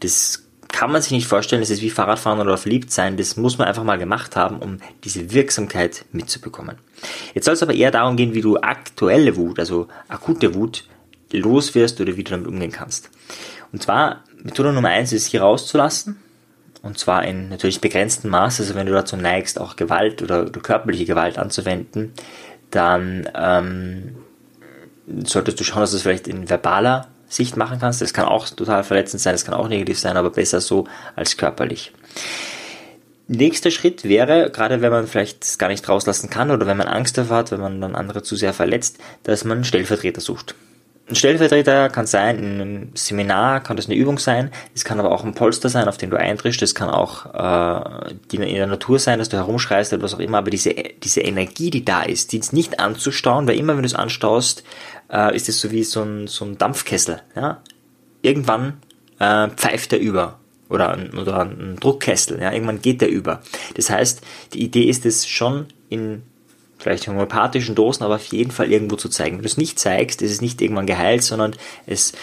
Das 0.00 0.44
kann 0.72 0.92
man 0.92 1.02
sich 1.02 1.12
nicht 1.12 1.26
vorstellen, 1.26 1.62
das 1.62 1.70
ist 1.70 1.82
wie 1.82 1.90
Fahrradfahren 1.90 2.40
oder 2.40 2.56
verliebt 2.56 2.90
sein, 2.90 3.16
das 3.16 3.36
muss 3.36 3.58
man 3.58 3.68
einfach 3.68 3.84
mal 3.84 3.98
gemacht 3.98 4.36
haben, 4.36 4.58
um 4.58 4.78
diese 5.04 5.32
Wirksamkeit 5.32 6.04
mitzubekommen. 6.12 6.76
Jetzt 7.34 7.44
soll 7.44 7.54
es 7.54 7.62
aber 7.62 7.74
eher 7.74 7.90
darum 7.90 8.16
gehen, 8.16 8.34
wie 8.34 8.40
du 8.40 8.58
aktuelle 8.58 9.36
Wut, 9.36 9.58
also 9.58 9.88
akute 10.08 10.54
Wut, 10.54 10.84
los 11.32 11.74
wirst 11.74 12.00
oder 12.00 12.16
wie 12.16 12.24
du 12.24 12.30
damit 12.32 12.46
umgehen 12.46 12.72
kannst. 12.72 13.10
Und 13.72 13.82
zwar, 13.82 14.24
Methode 14.42 14.72
Nummer 14.72 14.88
eins 14.88 15.12
ist 15.12 15.26
hier 15.26 15.42
rauszulassen, 15.42 16.16
und 16.82 16.98
zwar 16.98 17.24
in 17.24 17.50
natürlich 17.50 17.80
begrenztem 17.80 18.30
Maß, 18.30 18.60
also 18.60 18.74
wenn 18.74 18.86
du 18.86 18.92
dazu 18.92 19.16
neigst, 19.16 19.60
auch 19.60 19.76
Gewalt 19.76 20.22
oder, 20.22 20.42
oder 20.42 20.60
körperliche 20.60 21.04
Gewalt 21.04 21.38
anzuwenden, 21.38 22.14
dann 22.70 23.28
ähm, 23.34 24.16
solltest 25.24 25.60
du 25.60 25.64
schauen, 25.64 25.80
dass 25.80 25.92
es 25.92 26.02
vielleicht 26.02 26.26
in 26.26 26.48
verbaler 26.48 27.08
Sicht 27.30 27.56
machen 27.56 27.78
kannst. 27.80 28.02
Das 28.02 28.12
kann 28.12 28.26
auch 28.26 28.48
total 28.48 28.84
verletzend 28.84 29.22
sein, 29.22 29.32
das 29.32 29.46
kann 29.46 29.54
auch 29.54 29.68
negativ 29.68 29.98
sein, 29.98 30.18
aber 30.18 30.30
besser 30.30 30.60
so 30.60 30.86
als 31.16 31.38
körperlich. 31.38 31.92
Nächster 33.28 33.70
Schritt 33.70 34.04
wäre, 34.04 34.50
gerade 34.50 34.82
wenn 34.82 34.90
man 34.90 35.06
vielleicht 35.06 35.44
es 35.44 35.56
gar 35.56 35.68
nicht 35.68 35.88
rauslassen 35.88 36.28
kann 36.28 36.50
oder 36.50 36.66
wenn 36.66 36.76
man 36.76 36.88
Angst 36.88 37.16
davor 37.16 37.38
hat, 37.38 37.52
wenn 37.52 37.60
man 37.60 37.80
dann 37.80 37.94
andere 37.94 38.24
zu 38.24 38.34
sehr 38.34 38.52
verletzt, 38.52 38.98
dass 39.22 39.44
man 39.44 39.58
einen 39.58 39.64
Stellvertreter 39.64 40.20
sucht. 40.20 40.56
Ein 41.08 41.14
Stellvertreter 41.16 41.88
kann 41.88 42.06
sein, 42.06 42.38
in 42.38 42.60
einem 42.60 42.88
Seminar 42.94 43.60
kann 43.60 43.76
das 43.76 43.86
eine 43.86 43.96
Übung 43.96 44.18
sein, 44.18 44.50
es 44.76 44.84
kann 44.84 45.00
aber 45.00 45.10
auch 45.10 45.24
ein 45.24 45.34
Polster 45.34 45.68
sein, 45.68 45.88
auf 45.88 45.96
den 45.96 46.10
du 46.10 46.16
eintrittst, 46.16 46.62
es 46.62 46.74
kann 46.76 46.88
auch 46.88 47.26
äh, 47.34 48.12
in 48.32 48.54
der 48.54 48.68
Natur 48.68 49.00
sein, 49.00 49.18
dass 49.18 49.28
du 49.28 49.36
herumschreist 49.36 49.92
oder 49.92 50.02
was 50.02 50.14
auch 50.14 50.20
immer, 50.20 50.38
aber 50.38 50.50
diese, 50.50 50.72
diese 50.72 51.20
Energie, 51.20 51.70
die 51.70 51.84
da 51.84 52.02
ist, 52.02 52.30
die 52.30 52.38
ist 52.38 52.52
nicht 52.52 52.78
anzustauen, 52.78 53.48
weil 53.48 53.58
immer 53.58 53.74
wenn 53.74 53.82
du 53.82 53.88
es 53.88 53.94
anstaust, 53.94 54.62
äh, 55.10 55.34
ist 55.34 55.48
es 55.48 55.60
so 55.60 55.70
wie 55.70 55.84
so 55.84 56.02
ein, 56.02 56.26
so 56.26 56.44
ein 56.44 56.58
Dampfkessel. 56.58 57.22
Ja? 57.34 57.62
Irgendwann 58.22 58.80
äh, 59.18 59.48
pfeift 59.48 59.92
er 59.92 59.98
über 59.98 60.38
oder 60.68 60.90
ein, 60.90 61.14
oder 61.18 61.40
ein 61.40 61.76
Druckkessel. 61.80 62.40
Ja? 62.40 62.52
Irgendwann 62.52 62.80
geht 62.80 63.00
der 63.00 63.10
über. 63.10 63.42
Das 63.74 63.90
heißt, 63.90 64.20
die 64.54 64.62
Idee 64.62 64.84
ist 64.84 65.06
es 65.06 65.26
schon 65.26 65.66
in 65.88 66.22
vielleicht 66.78 67.08
homöopathischen 67.08 67.74
Dosen, 67.74 68.04
aber 68.04 68.14
auf 68.14 68.26
jeden 68.26 68.50
Fall 68.50 68.72
irgendwo 68.72 68.96
zu 68.96 69.10
zeigen. 69.10 69.36
Wenn 69.36 69.42
du 69.42 69.48
es 69.48 69.58
nicht 69.58 69.78
zeigst, 69.78 70.22
ist 70.22 70.30
es 70.30 70.40
nicht 70.40 70.62
irgendwann 70.62 70.86
geheilt, 70.86 71.22
sondern 71.22 71.54
es, 71.86 72.14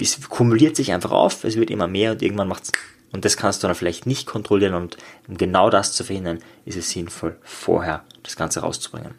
es 0.00 0.28
kumuliert 0.28 0.76
sich 0.76 0.92
einfach 0.92 1.10
auf, 1.10 1.42
es 1.42 1.56
wird 1.56 1.70
immer 1.70 1.88
mehr 1.88 2.12
und 2.12 2.22
irgendwann 2.22 2.46
macht 2.46 2.64
es 2.64 2.72
und 3.10 3.24
das 3.24 3.38
kannst 3.38 3.62
du 3.62 3.66
dann 3.66 3.74
vielleicht 3.74 4.06
nicht 4.06 4.26
kontrollieren 4.26 4.74
und 4.74 4.98
um 5.28 5.38
genau 5.38 5.70
das 5.70 5.94
zu 5.94 6.04
verhindern, 6.04 6.40
ist 6.66 6.76
es 6.76 6.90
sinnvoll, 6.90 7.36
vorher 7.42 8.04
das 8.22 8.36
Ganze 8.36 8.60
rauszubringen 8.60 9.14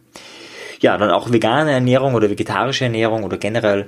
ja, 0.79 0.97
dann 0.97 1.11
auch 1.11 1.31
vegane 1.31 1.71
Ernährung 1.71 2.13
oder 2.13 2.29
vegetarische 2.29 2.85
Ernährung 2.85 3.23
oder 3.23 3.37
generell 3.37 3.87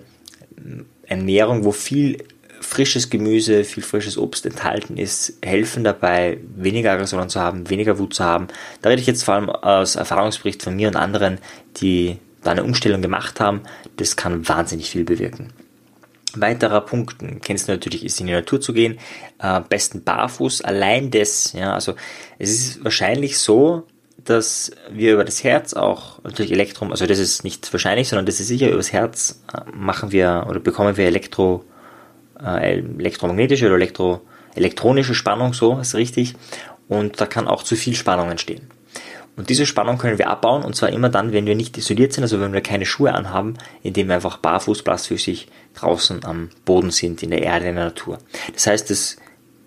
ähm, 0.57 0.85
Ernährung, 1.03 1.63
wo 1.65 1.71
viel 1.71 2.17
frisches 2.61 3.09
Gemüse, 3.09 3.63
viel 3.63 3.83
frisches 3.83 4.17
Obst 4.17 4.45
enthalten 4.45 4.97
ist, 4.97 5.33
helfen 5.43 5.83
dabei, 5.83 6.37
weniger 6.55 6.91
Aggressionen 6.91 7.27
zu 7.27 7.39
haben, 7.39 7.69
weniger 7.69 7.97
Wut 7.97 8.13
zu 8.13 8.23
haben. 8.23 8.47
Da 8.81 8.89
rede 8.89 9.01
ich 9.01 9.07
jetzt 9.07 9.23
vor 9.23 9.33
allem 9.33 9.49
aus 9.49 9.95
Erfahrungsbericht 9.95 10.63
von 10.63 10.75
mir 10.75 10.87
und 10.87 10.95
anderen, 10.95 11.39
die 11.77 12.17
da 12.43 12.51
eine 12.51 12.63
Umstellung 12.63 13.01
gemacht 13.01 13.39
haben. 13.39 13.61
Das 13.97 14.15
kann 14.15 14.47
wahnsinnig 14.47 14.89
viel 14.89 15.03
bewirken. 15.03 15.51
Weiterer 16.33 16.81
Punkt, 16.81 17.17
kennst 17.41 17.67
du 17.67 17.73
natürlich, 17.73 18.05
ist 18.05 18.21
in 18.21 18.27
die 18.27 18.33
Natur 18.33 18.61
zu 18.61 18.71
gehen, 18.71 18.99
äh, 19.39 19.59
besten 19.67 20.03
barfuß, 20.03 20.61
allein 20.61 21.11
das, 21.11 21.51
ja, 21.51 21.73
also 21.73 21.95
es 22.39 22.51
ist 22.51 22.83
wahrscheinlich 22.85 23.37
so, 23.37 23.85
dass 24.25 24.71
wir 24.91 25.13
über 25.13 25.23
das 25.23 25.43
Herz 25.43 25.73
auch 25.73 26.23
natürlich 26.23 26.51
Elektrum, 26.51 26.91
also 26.91 27.05
das 27.05 27.19
ist 27.19 27.43
nicht 27.43 27.71
wahrscheinlich, 27.73 28.09
sondern 28.09 28.25
das 28.25 28.39
ist 28.39 28.47
sicher 28.47 28.67
über 28.67 28.77
das 28.77 28.91
Herz 28.91 29.41
äh, 29.53 29.61
machen 29.73 30.11
wir 30.11 30.45
oder 30.49 30.59
bekommen 30.59 30.97
wir 30.97 31.05
Elektro, 31.05 31.63
äh, 32.43 32.79
elektromagnetische 32.79 33.67
oder 33.67 33.75
elektro, 33.75 34.21
elektronische 34.55 35.15
Spannung, 35.15 35.53
so 35.53 35.79
ist 35.79 35.95
richtig. 35.95 36.35
Und 36.87 37.21
da 37.21 37.25
kann 37.25 37.47
auch 37.47 37.63
zu 37.63 37.75
viel 37.75 37.95
Spannung 37.95 38.29
entstehen. 38.29 38.67
Und 39.37 39.49
diese 39.49 39.65
Spannung 39.65 39.97
können 39.97 40.17
wir 40.17 40.29
abbauen 40.29 40.63
und 40.63 40.75
zwar 40.75 40.89
immer 40.89 41.09
dann, 41.09 41.31
wenn 41.31 41.45
wir 41.45 41.55
nicht 41.55 41.77
isoliert 41.77 42.11
sind, 42.11 42.23
also 42.23 42.41
wenn 42.41 42.53
wir 42.53 42.61
keine 42.61 42.85
Schuhe 42.85 43.13
anhaben, 43.13 43.55
indem 43.81 44.09
wir 44.09 44.15
einfach 44.15 44.37
barfuß, 44.37 44.83
blassfüßig 44.83 45.47
draußen 45.73 46.25
am 46.25 46.49
Boden 46.65 46.91
sind, 46.91 47.23
in 47.23 47.31
der 47.31 47.41
Erde, 47.41 47.69
in 47.69 47.75
der 47.75 47.85
Natur. 47.85 48.17
Das 48.53 48.67
heißt, 48.67 48.91
es 48.91 49.17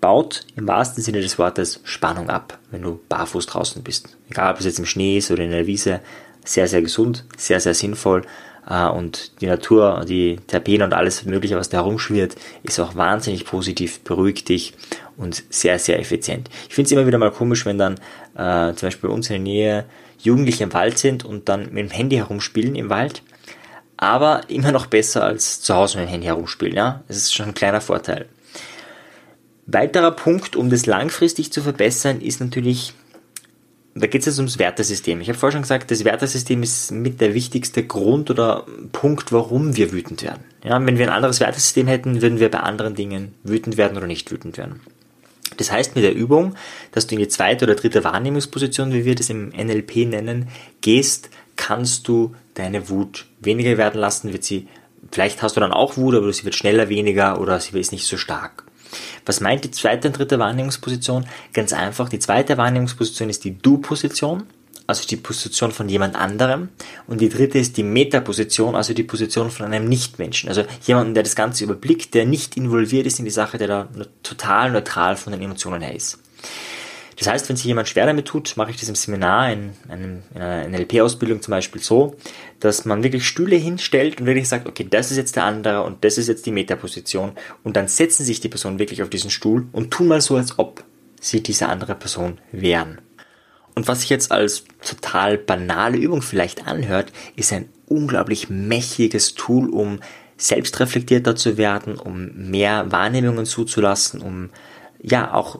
baut 0.05 0.45
im 0.55 0.67
wahrsten 0.67 1.01
Sinne 1.01 1.19
des 1.19 1.39
Wortes 1.39 1.79
Spannung 1.83 2.29
ab, 2.29 2.59
wenn 2.69 2.83
du 2.83 2.99
barfuß 3.09 3.47
draußen 3.47 3.81
bist. 3.81 4.15
Egal, 4.29 4.53
ob 4.53 4.59
es 4.59 4.65
jetzt 4.67 4.77
im 4.77 4.85
Schnee 4.85 5.17
ist 5.17 5.31
oder 5.31 5.43
in 5.43 5.49
der 5.49 5.65
Wiese, 5.65 5.99
sehr, 6.43 6.67
sehr 6.67 6.83
gesund, 6.83 7.25
sehr, 7.37 7.59
sehr 7.59 7.73
sinnvoll. 7.73 8.21
Äh, 8.69 8.85
und 8.85 9.41
die 9.41 9.47
Natur, 9.47 10.05
die 10.07 10.35
Terpene 10.45 10.83
und 10.83 10.93
alles 10.93 11.25
Mögliche, 11.25 11.57
was 11.57 11.69
da 11.69 11.77
herumschwirrt, 11.77 12.35
ist 12.61 12.79
auch 12.79 12.95
wahnsinnig 12.95 13.45
positiv, 13.45 14.01
beruhigt 14.01 14.47
dich 14.49 14.75
und 15.17 15.43
sehr, 15.49 15.79
sehr 15.79 15.97
effizient. 15.99 16.51
Ich 16.69 16.75
finde 16.75 16.85
es 16.85 16.91
immer 16.91 17.07
wieder 17.07 17.17
mal 17.17 17.31
komisch, 17.31 17.65
wenn 17.65 17.79
dann 17.79 17.95
äh, 18.35 18.75
zum 18.75 18.85
Beispiel 18.85 19.09
bei 19.09 19.15
uns 19.15 19.31
in 19.31 19.33
der 19.33 19.53
Nähe 19.53 19.85
Jugendliche 20.19 20.65
im 20.65 20.73
Wald 20.73 20.99
sind 20.99 21.25
und 21.25 21.49
dann 21.49 21.73
mit 21.73 21.79
dem 21.79 21.89
Handy 21.89 22.17
herumspielen 22.17 22.75
im 22.75 22.91
Wald. 22.91 23.23
Aber 23.97 24.41
immer 24.49 24.71
noch 24.71 24.85
besser 24.85 25.23
als 25.23 25.61
zu 25.61 25.73
Hause 25.73 25.97
mit 25.97 26.07
dem 26.07 26.11
Handy 26.11 26.27
herumspielen, 26.27 26.75
ja. 26.75 27.01
Das 27.07 27.17
ist 27.17 27.33
schon 27.33 27.47
ein 27.47 27.53
kleiner 27.55 27.81
Vorteil. 27.81 28.27
Weiterer 29.67 30.11
Punkt, 30.11 30.55
um 30.55 30.69
das 30.69 30.85
langfristig 30.85 31.51
zu 31.51 31.61
verbessern, 31.61 32.21
ist 32.21 32.39
natürlich, 32.39 32.93
da 33.95 34.05
geht 34.05 34.21
es 34.21 34.27
jetzt 34.27 34.37
ums 34.37 34.59
Wertesystem. 34.59 35.21
Ich 35.21 35.27
habe 35.27 35.39
vorher 35.39 35.53
schon 35.53 35.63
gesagt, 35.63 35.89
das 35.89 36.05
Wertesystem 36.05 36.61
ist 36.61 36.91
mit 36.91 37.19
der 37.19 37.33
wichtigste 37.33 37.83
Grund 37.83 38.29
oder 38.29 38.65
Punkt, 38.91 39.31
warum 39.31 39.75
wir 39.75 39.91
wütend 39.91 40.21
werden. 40.21 40.43
Ja, 40.63 40.85
wenn 40.85 40.99
wir 40.99 41.07
ein 41.07 41.13
anderes 41.13 41.39
Wertesystem 41.39 41.87
hätten, 41.87 42.21
würden 42.21 42.39
wir 42.39 42.51
bei 42.51 42.59
anderen 42.59 42.93
Dingen 42.93 43.33
wütend 43.43 43.77
werden 43.77 43.97
oder 43.97 44.05
nicht 44.05 44.31
wütend 44.31 44.57
werden. 44.57 44.81
Das 45.57 45.71
heißt 45.71 45.95
mit 45.95 46.03
der 46.03 46.13
Übung, 46.13 46.55
dass 46.91 47.07
du 47.07 47.15
in 47.15 47.21
die 47.21 47.27
zweite 47.27 47.65
oder 47.65 47.75
dritte 47.75 48.03
Wahrnehmungsposition, 48.03 48.93
wie 48.93 49.05
wir 49.05 49.15
das 49.15 49.29
im 49.29 49.49
NLP 49.49 50.07
nennen, 50.07 50.49
gehst, 50.81 51.29
kannst 51.55 52.07
du 52.07 52.35
deine 52.53 52.89
Wut 52.89 53.25
weniger 53.39 53.77
werden 53.77 53.99
lassen, 53.99 54.33
wird 54.33 54.43
sie, 54.43 54.67
vielleicht 55.11 55.41
hast 55.41 55.55
du 55.55 55.61
dann 55.61 55.71
auch 55.71 55.97
Wut, 55.97 56.15
aber 56.15 56.31
sie 56.31 56.43
wird 56.43 56.55
schneller 56.55 56.89
weniger 56.89 57.39
oder 57.39 57.59
sie 57.59 57.79
ist 57.79 57.91
nicht 57.91 58.05
so 58.05 58.17
stark. 58.17 58.63
Was 59.25 59.41
meint 59.41 59.63
die 59.63 59.71
zweite 59.71 60.07
und 60.07 60.17
dritte 60.17 60.39
Wahrnehmungsposition? 60.39 61.25
Ganz 61.53 61.73
einfach, 61.73 62.09
die 62.09 62.19
zweite 62.19 62.57
Wahrnehmungsposition 62.57 63.29
ist 63.29 63.43
die 63.43 63.57
Du-Position, 63.57 64.43
also 64.87 65.07
die 65.07 65.17
Position 65.17 65.71
von 65.71 65.89
jemand 65.89 66.15
anderem. 66.15 66.69
Und 67.07 67.21
die 67.21 67.29
dritte 67.29 67.57
ist 67.57 67.77
die 67.77 67.83
Metaposition, 67.83 68.75
also 68.75 68.93
die 68.93 69.03
Position 69.03 69.49
von 69.49 69.65
einem 69.65 69.89
Nichtmenschen. 69.89 70.49
Also 70.49 70.63
jemanden, 70.85 71.13
der 71.13 71.23
das 71.23 71.35
Ganze 71.35 71.63
überblickt, 71.63 72.13
der 72.13 72.25
nicht 72.25 72.55
involviert 72.57 73.07
ist 73.07 73.19
in 73.19 73.25
die 73.25 73.31
Sache, 73.31 73.57
der 73.57 73.67
da 73.67 73.87
total 74.21 74.71
neutral 74.71 75.15
von 75.15 75.33
den 75.33 75.41
Emotionen 75.41 75.81
her 75.81 75.95
ist. 75.95 76.19
Das 77.17 77.27
heißt, 77.27 77.47
wenn 77.47 77.55
sich 77.55 77.65
jemand 77.65 77.87
schwer 77.87 78.05
damit 78.05 78.25
tut, 78.25 78.57
mache 78.57 78.71
ich 78.71 78.77
das 78.77 78.89
im 78.89 78.95
Seminar, 78.95 79.51
in, 79.51 79.71
einem, 79.87 80.23
in 80.33 80.41
einer 80.41 80.67
NLP-Ausbildung 80.67 81.41
zum 81.41 81.51
Beispiel 81.51 81.81
so, 81.81 82.15
dass 82.59 82.85
man 82.85 83.03
wirklich 83.03 83.25
Stühle 83.25 83.55
hinstellt 83.55 84.19
und 84.19 84.25
wirklich 84.25 84.49
sagt, 84.49 84.67
okay, 84.67 84.85
das 84.89 85.11
ist 85.11 85.17
jetzt 85.17 85.35
der 85.35 85.45
andere 85.45 85.83
und 85.83 86.03
das 86.03 86.17
ist 86.17 86.27
jetzt 86.27 86.45
die 86.45 86.51
Metaposition 86.51 87.31
und 87.63 87.77
dann 87.77 87.87
setzen 87.87 88.25
sich 88.25 88.41
die 88.41 88.49
Personen 88.49 88.79
wirklich 88.79 89.01
auf 89.01 89.09
diesen 89.09 89.29
Stuhl 89.29 89.67
und 89.71 89.91
tun 89.91 90.07
mal 90.07 90.19
so, 90.19 90.35
als 90.35 90.59
ob 90.59 90.83
sie 91.21 91.41
diese 91.41 91.69
andere 91.69 91.95
Person 91.95 92.39
wären. 92.51 92.99
Und 93.75 93.87
was 93.87 94.01
sich 94.01 94.09
jetzt 94.09 94.31
als 94.31 94.63
total 94.85 95.37
banale 95.37 95.97
Übung 95.97 96.21
vielleicht 96.21 96.65
anhört, 96.67 97.11
ist 97.35 97.51
ein 97.51 97.69
unglaublich 97.87 98.49
mächtiges 98.49 99.35
Tool, 99.35 99.69
um 99.69 99.99
selbstreflektierter 100.37 101.35
zu 101.35 101.57
werden, 101.57 101.97
um 101.97 102.49
mehr 102.49 102.91
Wahrnehmungen 102.91 103.45
zuzulassen, 103.45 104.21
um 104.21 104.49
ja 105.01 105.33
auch 105.33 105.59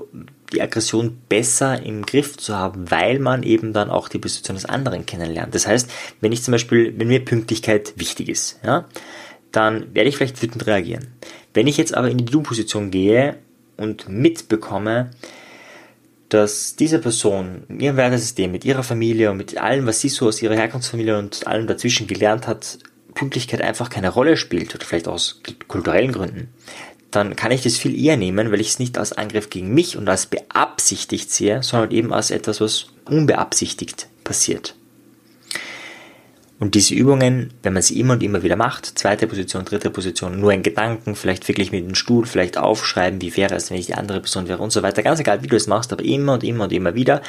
die 0.55 0.61
Aggression 0.61 1.17
besser 1.29 1.83
im 1.83 2.05
Griff 2.05 2.37
zu 2.37 2.55
haben, 2.55 2.89
weil 2.89 3.19
man 3.19 3.43
eben 3.43 3.73
dann 3.73 3.89
auch 3.89 4.09
die 4.09 4.17
Position 4.17 4.55
des 4.55 4.65
anderen 4.65 5.05
kennenlernt. 5.05 5.53
Das 5.53 5.67
heißt, 5.67 5.91
wenn 6.21 6.31
ich 6.31 6.43
zum 6.43 6.53
Beispiel, 6.53 6.93
wenn 6.97 7.07
mir 7.07 7.23
Pünktlichkeit 7.23 7.93
wichtig 7.97 8.29
ist, 8.29 8.59
ja, 8.63 8.85
dann 9.51 9.93
werde 9.93 10.09
ich 10.09 10.17
vielleicht 10.17 10.41
wütend 10.41 10.65
reagieren. 10.65 11.07
Wenn 11.53 11.67
ich 11.67 11.77
jetzt 11.77 11.93
aber 11.93 12.09
in 12.09 12.17
die 12.17 12.25
Du-Position 12.25 12.91
gehe 12.91 13.37
und 13.77 14.09
mitbekomme, 14.09 15.11
dass 16.29 16.75
diese 16.75 16.99
Person 16.99 17.63
in 17.69 17.79
ihrem 17.79 17.97
Wertesystem, 17.97 18.51
mit 18.51 18.65
ihrer 18.65 18.83
Familie 18.83 19.31
und 19.31 19.37
mit 19.37 19.57
allem, 19.57 19.85
was 19.85 20.01
sie 20.01 20.09
so 20.09 20.27
aus 20.27 20.41
ihrer 20.41 20.55
Herkunftsfamilie 20.55 21.17
und 21.17 21.47
allem 21.47 21.67
dazwischen 21.67 22.07
gelernt 22.07 22.47
hat, 22.47 22.79
Pünktlichkeit 23.13 23.61
einfach 23.61 23.89
keine 23.89 24.09
Rolle 24.09 24.35
spielt 24.35 24.75
oder 24.75 24.85
vielleicht 24.85 25.07
aus 25.07 25.41
kulturellen 25.67 26.11
Gründen, 26.11 26.49
dann 27.15 27.35
kann 27.35 27.51
ich 27.51 27.63
das 27.63 27.77
viel 27.77 27.99
eher 27.99 28.17
nehmen, 28.17 28.51
weil 28.51 28.61
ich 28.61 28.69
es 28.69 28.79
nicht 28.79 28.97
als 28.97 29.13
Angriff 29.13 29.49
gegen 29.49 29.73
mich 29.73 29.97
und 29.97 30.07
als 30.09 30.25
beabsichtigt 30.25 31.31
sehe, 31.31 31.63
sondern 31.63 31.91
eben 31.91 32.13
als 32.13 32.31
etwas, 32.31 32.61
was 32.61 32.87
unbeabsichtigt 33.05 34.07
passiert. 34.23 34.75
Und 36.57 36.73
diese 36.73 36.95
Übungen, 36.95 37.53
wenn 37.63 37.73
man 37.73 37.81
sie 37.81 37.99
immer 37.99 38.13
und 38.13 38.23
immer 38.23 38.41
wieder 38.41 38.55
macht, 38.55 38.97
zweite 38.97 39.27
Position, 39.27 39.65
dritte 39.65 39.89
Position, 39.89 40.39
nur 40.39 40.53
in 40.53 40.63
Gedanken, 40.63 41.15
vielleicht 41.15 41.45
wirklich 41.49 41.73
mit 41.73 41.85
dem 41.85 41.95
Stuhl, 41.95 42.25
vielleicht 42.25 42.57
aufschreiben, 42.57 43.21
wie 43.21 43.35
wäre 43.35 43.55
es, 43.55 43.69
wenn 43.69 43.77
ich 43.77 43.87
die 43.87 43.95
andere 43.95 44.21
Person 44.21 44.47
wäre 44.47 44.63
und 44.63 44.71
so 44.71 44.81
weiter, 44.81 45.03
ganz 45.03 45.19
egal, 45.19 45.43
wie 45.43 45.47
du 45.47 45.57
es 45.57 45.67
machst, 45.67 45.91
aber 45.91 46.05
immer 46.05 46.33
und 46.33 46.45
immer 46.45 46.63
und 46.63 46.71
immer 46.71 46.95
wieder. 46.95 47.21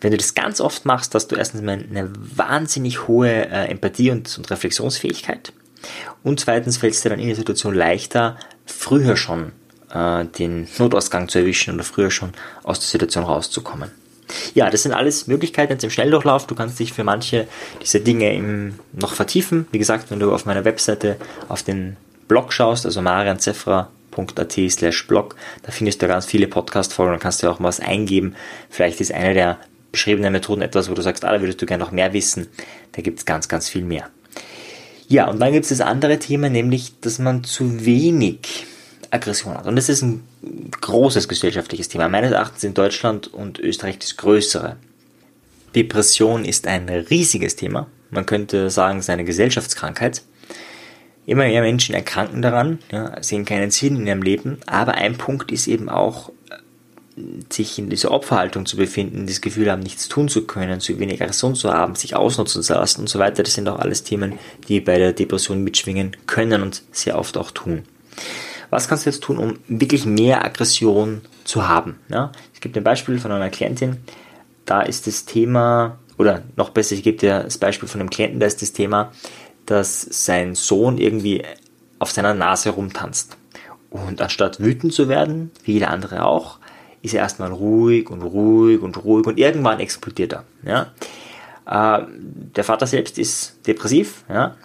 Wenn 0.00 0.12
du 0.12 0.16
das 0.16 0.34
ganz 0.34 0.58
oft 0.60 0.86
machst, 0.86 1.14
hast 1.14 1.28
du 1.28 1.36
erstens 1.36 1.60
mal 1.60 1.84
eine 1.88 2.10
wahnsinnig 2.16 3.08
hohe 3.08 3.30
äh, 3.30 3.66
Empathie 3.68 4.10
und, 4.10 4.38
und 4.38 4.50
Reflexionsfähigkeit. 4.50 5.52
Und 6.22 6.40
zweitens 6.40 6.78
fällt 6.78 6.94
es 6.94 7.02
dir 7.02 7.10
dann 7.10 7.20
in 7.20 7.26
der 7.26 7.36
Situation 7.36 7.74
leichter, 7.74 8.38
früher 8.72 9.16
schon 9.16 9.52
äh, 9.92 10.24
den 10.24 10.68
Notausgang 10.78 11.28
zu 11.28 11.38
erwischen 11.38 11.74
oder 11.74 11.84
früher 11.84 12.10
schon 12.10 12.32
aus 12.62 12.80
der 12.80 12.88
Situation 12.88 13.24
rauszukommen. 13.24 13.90
Ja, 14.54 14.70
das 14.70 14.82
sind 14.82 14.92
alles 14.92 15.26
Möglichkeiten 15.26 15.72
jetzt 15.72 15.84
im 15.84 15.90
Schnelldurchlauf. 15.90 16.46
Du 16.46 16.54
kannst 16.54 16.78
dich 16.78 16.92
für 16.92 17.04
manche 17.04 17.46
dieser 17.82 18.00
Dinge 18.00 18.34
im, 18.34 18.78
noch 18.92 19.14
vertiefen. 19.14 19.66
Wie 19.72 19.78
gesagt, 19.78 20.10
wenn 20.10 20.20
du 20.20 20.32
auf 20.32 20.46
meiner 20.46 20.64
Webseite 20.64 21.16
auf 21.48 21.62
den 21.62 21.96
Blog 22.28 22.52
schaust, 22.52 22.86
also 22.86 23.02
marianzefra.at 23.02 24.52
slash 24.70 25.06
blog, 25.06 25.36
da 25.62 25.72
findest 25.72 26.00
du 26.00 26.08
ganz 26.08 26.26
viele 26.26 26.46
Podcast-Folgen 26.46 27.14
und 27.14 27.20
kannst 27.20 27.42
dir 27.42 27.50
auch 27.50 27.58
mal 27.58 27.68
was 27.68 27.80
eingeben. 27.80 28.34
Vielleicht 28.70 29.00
ist 29.00 29.12
eine 29.12 29.34
der 29.34 29.58
beschriebenen 29.90 30.32
Methoden 30.32 30.62
etwas, 30.62 30.90
wo 30.90 30.94
du 30.94 31.02
sagst, 31.02 31.24
ah, 31.24 31.32
da 31.32 31.40
würdest 31.40 31.60
du 31.60 31.66
gerne 31.66 31.84
noch 31.84 31.92
mehr 31.92 32.12
wissen. 32.14 32.48
Da 32.92 33.02
gibt 33.02 33.18
es 33.18 33.26
ganz, 33.26 33.48
ganz 33.48 33.68
viel 33.68 33.84
mehr. 33.84 34.08
Ja, 35.08 35.28
und 35.28 35.40
dann 35.40 35.52
gibt 35.52 35.64
es 35.64 35.70
das 35.70 35.80
andere 35.80 36.18
Thema, 36.18 36.48
nämlich, 36.48 37.00
dass 37.00 37.18
man 37.18 37.44
zu 37.44 37.84
wenig 37.84 38.66
Aggression 39.10 39.54
hat. 39.54 39.66
Und 39.66 39.76
das 39.76 39.88
ist 39.88 40.02
ein 40.02 40.22
großes 40.80 41.28
gesellschaftliches 41.28 41.88
Thema. 41.88 42.08
Meines 42.08 42.32
Erachtens 42.32 42.64
in 42.64 42.74
Deutschland 42.74 43.32
und 43.32 43.58
Österreich 43.58 43.98
das 43.98 44.16
größere. 44.16 44.76
Depression 45.74 46.44
ist 46.44 46.66
ein 46.66 46.88
riesiges 46.88 47.56
Thema. 47.56 47.86
Man 48.10 48.26
könnte 48.26 48.70
sagen, 48.70 48.98
es 48.98 49.06
ist 49.06 49.10
eine 49.10 49.24
Gesellschaftskrankheit. 49.24 50.22
Immer 51.24 51.44
mehr 51.44 51.62
Menschen 51.62 51.94
erkranken 51.94 52.42
daran, 52.42 52.80
ja, 52.90 53.22
sehen 53.22 53.44
keinen 53.44 53.70
Sinn 53.70 53.96
in 53.96 54.06
ihrem 54.06 54.22
Leben. 54.22 54.58
Aber 54.66 54.94
ein 54.94 55.16
Punkt 55.16 55.52
ist 55.52 55.68
eben 55.68 55.88
auch, 55.88 56.32
sich 57.50 57.78
in 57.78 57.90
dieser 57.90 58.10
Opferhaltung 58.10 58.64
zu 58.64 58.76
befinden, 58.76 59.26
das 59.26 59.40
Gefühl 59.40 59.70
haben, 59.70 59.82
nichts 59.82 60.08
tun 60.08 60.28
zu 60.28 60.46
können, 60.46 60.80
zu 60.80 60.98
wenig 60.98 61.20
Aggression 61.20 61.54
zu 61.54 61.72
haben, 61.72 61.94
sich 61.94 62.16
ausnutzen 62.16 62.62
zu 62.62 62.72
lassen 62.72 63.02
und 63.02 63.08
so 63.08 63.18
weiter. 63.18 63.42
Das 63.42 63.54
sind 63.54 63.68
auch 63.68 63.78
alles 63.78 64.02
Themen, 64.02 64.38
die 64.68 64.80
bei 64.80 64.98
der 64.98 65.12
Depression 65.12 65.62
mitschwingen 65.62 66.16
können 66.26 66.62
und 66.62 66.82
sehr 66.90 67.18
oft 67.18 67.36
auch 67.36 67.50
tun. 67.50 67.82
Was 68.70 68.88
kannst 68.88 69.04
du 69.04 69.10
jetzt 69.10 69.22
tun, 69.22 69.36
um 69.36 69.58
wirklich 69.68 70.06
mehr 70.06 70.44
Aggression 70.44 71.20
zu 71.44 71.68
haben? 71.68 71.98
Ja, 72.08 72.32
es 72.54 72.60
gibt 72.60 72.76
ein 72.76 72.84
Beispiel 72.84 73.18
von 73.18 73.30
einer 73.30 73.50
Klientin, 73.50 73.98
da 74.64 74.80
ist 74.80 75.06
das 75.06 75.26
Thema, 75.26 75.98
oder 76.16 76.42
noch 76.56 76.70
besser, 76.70 76.94
ich 76.94 77.02
gebe 77.02 77.18
dir 77.18 77.40
das 77.40 77.58
Beispiel 77.58 77.88
von 77.88 78.00
einem 78.00 78.08
Klienten, 78.08 78.40
da 78.40 78.46
ist 78.46 78.62
das 78.62 78.72
Thema, 78.72 79.12
dass 79.66 80.00
sein 80.00 80.54
Sohn 80.54 80.96
irgendwie 80.96 81.42
auf 81.98 82.10
seiner 82.10 82.32
Nase 82.32 82.70
rumtanzt. 82.70 83.36
Und 83.90 84.22
anstatt 84.22 84.60
wütend 84.60 84.94
zu 84.94 85.08
werden, 85.08 85.50
wie 85.64 85.74
jeder 85.74 85.90
andere 85.90 86.24
auch, 86.24 86.58
ist 87.02 87.14
er 87.14 87.20
erstmal 87.20 87.52
ruhig 87.52 88.10
und 88.10 88.22
ruhig 88.22 88.80
und 88.80 89.04
ruhig 89.04 89.26
und 89.26 89.38
irgendwann 89.38 89.80
explodiert 89.80 90.32
er. 90.32 90.44
Ja? 90.64 90.92
Äh, 91.66 92.06
der 92.08 92.64
Vater 92.64 92.86
selbst 92.86 93.18
ist 93.18 93.66
depressiv 93.66 94.24
ja? 94.28 94.56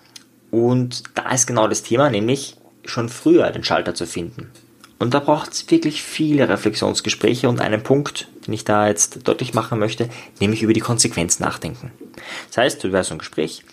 und 0.51 1.03
da 1.15 1.31
ist 1.31 1.47
genau 1.47 1.67
das 1.67 1.83
Thema, 1.83 2.09
nämlich 2.09 2.55
schon 2.85 3.09
früher 3.09 3.49
den 3.51 3.63
Schalter 3.63 3.93
zu 3.93 4.05
finden. 4.05 4.51
Und 4.99 5.13
da 5.13 5.19
braucht 5.19 5.51
es 5.51 5.69
wirklich 5.69 6.01
viele 6.01 6.49
Reflexionsgespräche 6.49 7.49
und 7.49 7.61
einen 7.61 7.83
Punkt, 7.83 8.27
den 8.47 8.53
ich 8.53 8.63
da 8.63 8.87
jetzt 8.87 9.27
deutlich 9.27 9.53
machen 9.53 9.77
möchte, 9.77 10.09
nämlich 10.39 10.63
über 10.63 10.73
die 10.73 10.79
Konsequenz 10.79 11.39
nachdenken. 11.39 11.91
Das 12.47 12.57
heißt, 12.57 12.83
du 12.83 12.91
wärst 12.91 13.09
so 13.09 13.15
ein 13.15 13.19
Gespräch, 13.19 13.63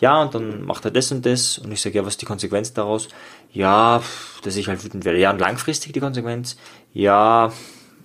ja, 0.00 0.20
und 0.20 0.34
dann 0.34 0.64
macht 0.64 0.84
er 0.84 0.90
das 0.90 1.12
und 1.12 1.24
das 1.24 1.58
und 1.58 1.72
ich 1.72 1.80
sage, 1.80 1.96
ja, 1.96 2.04
was 2.04 2.14
ist 2.14 2.22
die 2.22 2.26
Konsequenz 2.26 2.72
daraus? 2.72 3.08
Ja, 3.52 4.02
dass 4.42 4.56
ich 4.56 4.68
halt 4.68 4.84
wütend 4.84 5.04
werde. 5.04 5.18
Ja, 5.18 5.30
und 5.30 5.38
langfristig 5.38 5.92
die 5.92 6.00
Konsequenz? 6.00 6.56
Ja, 6.92 7.52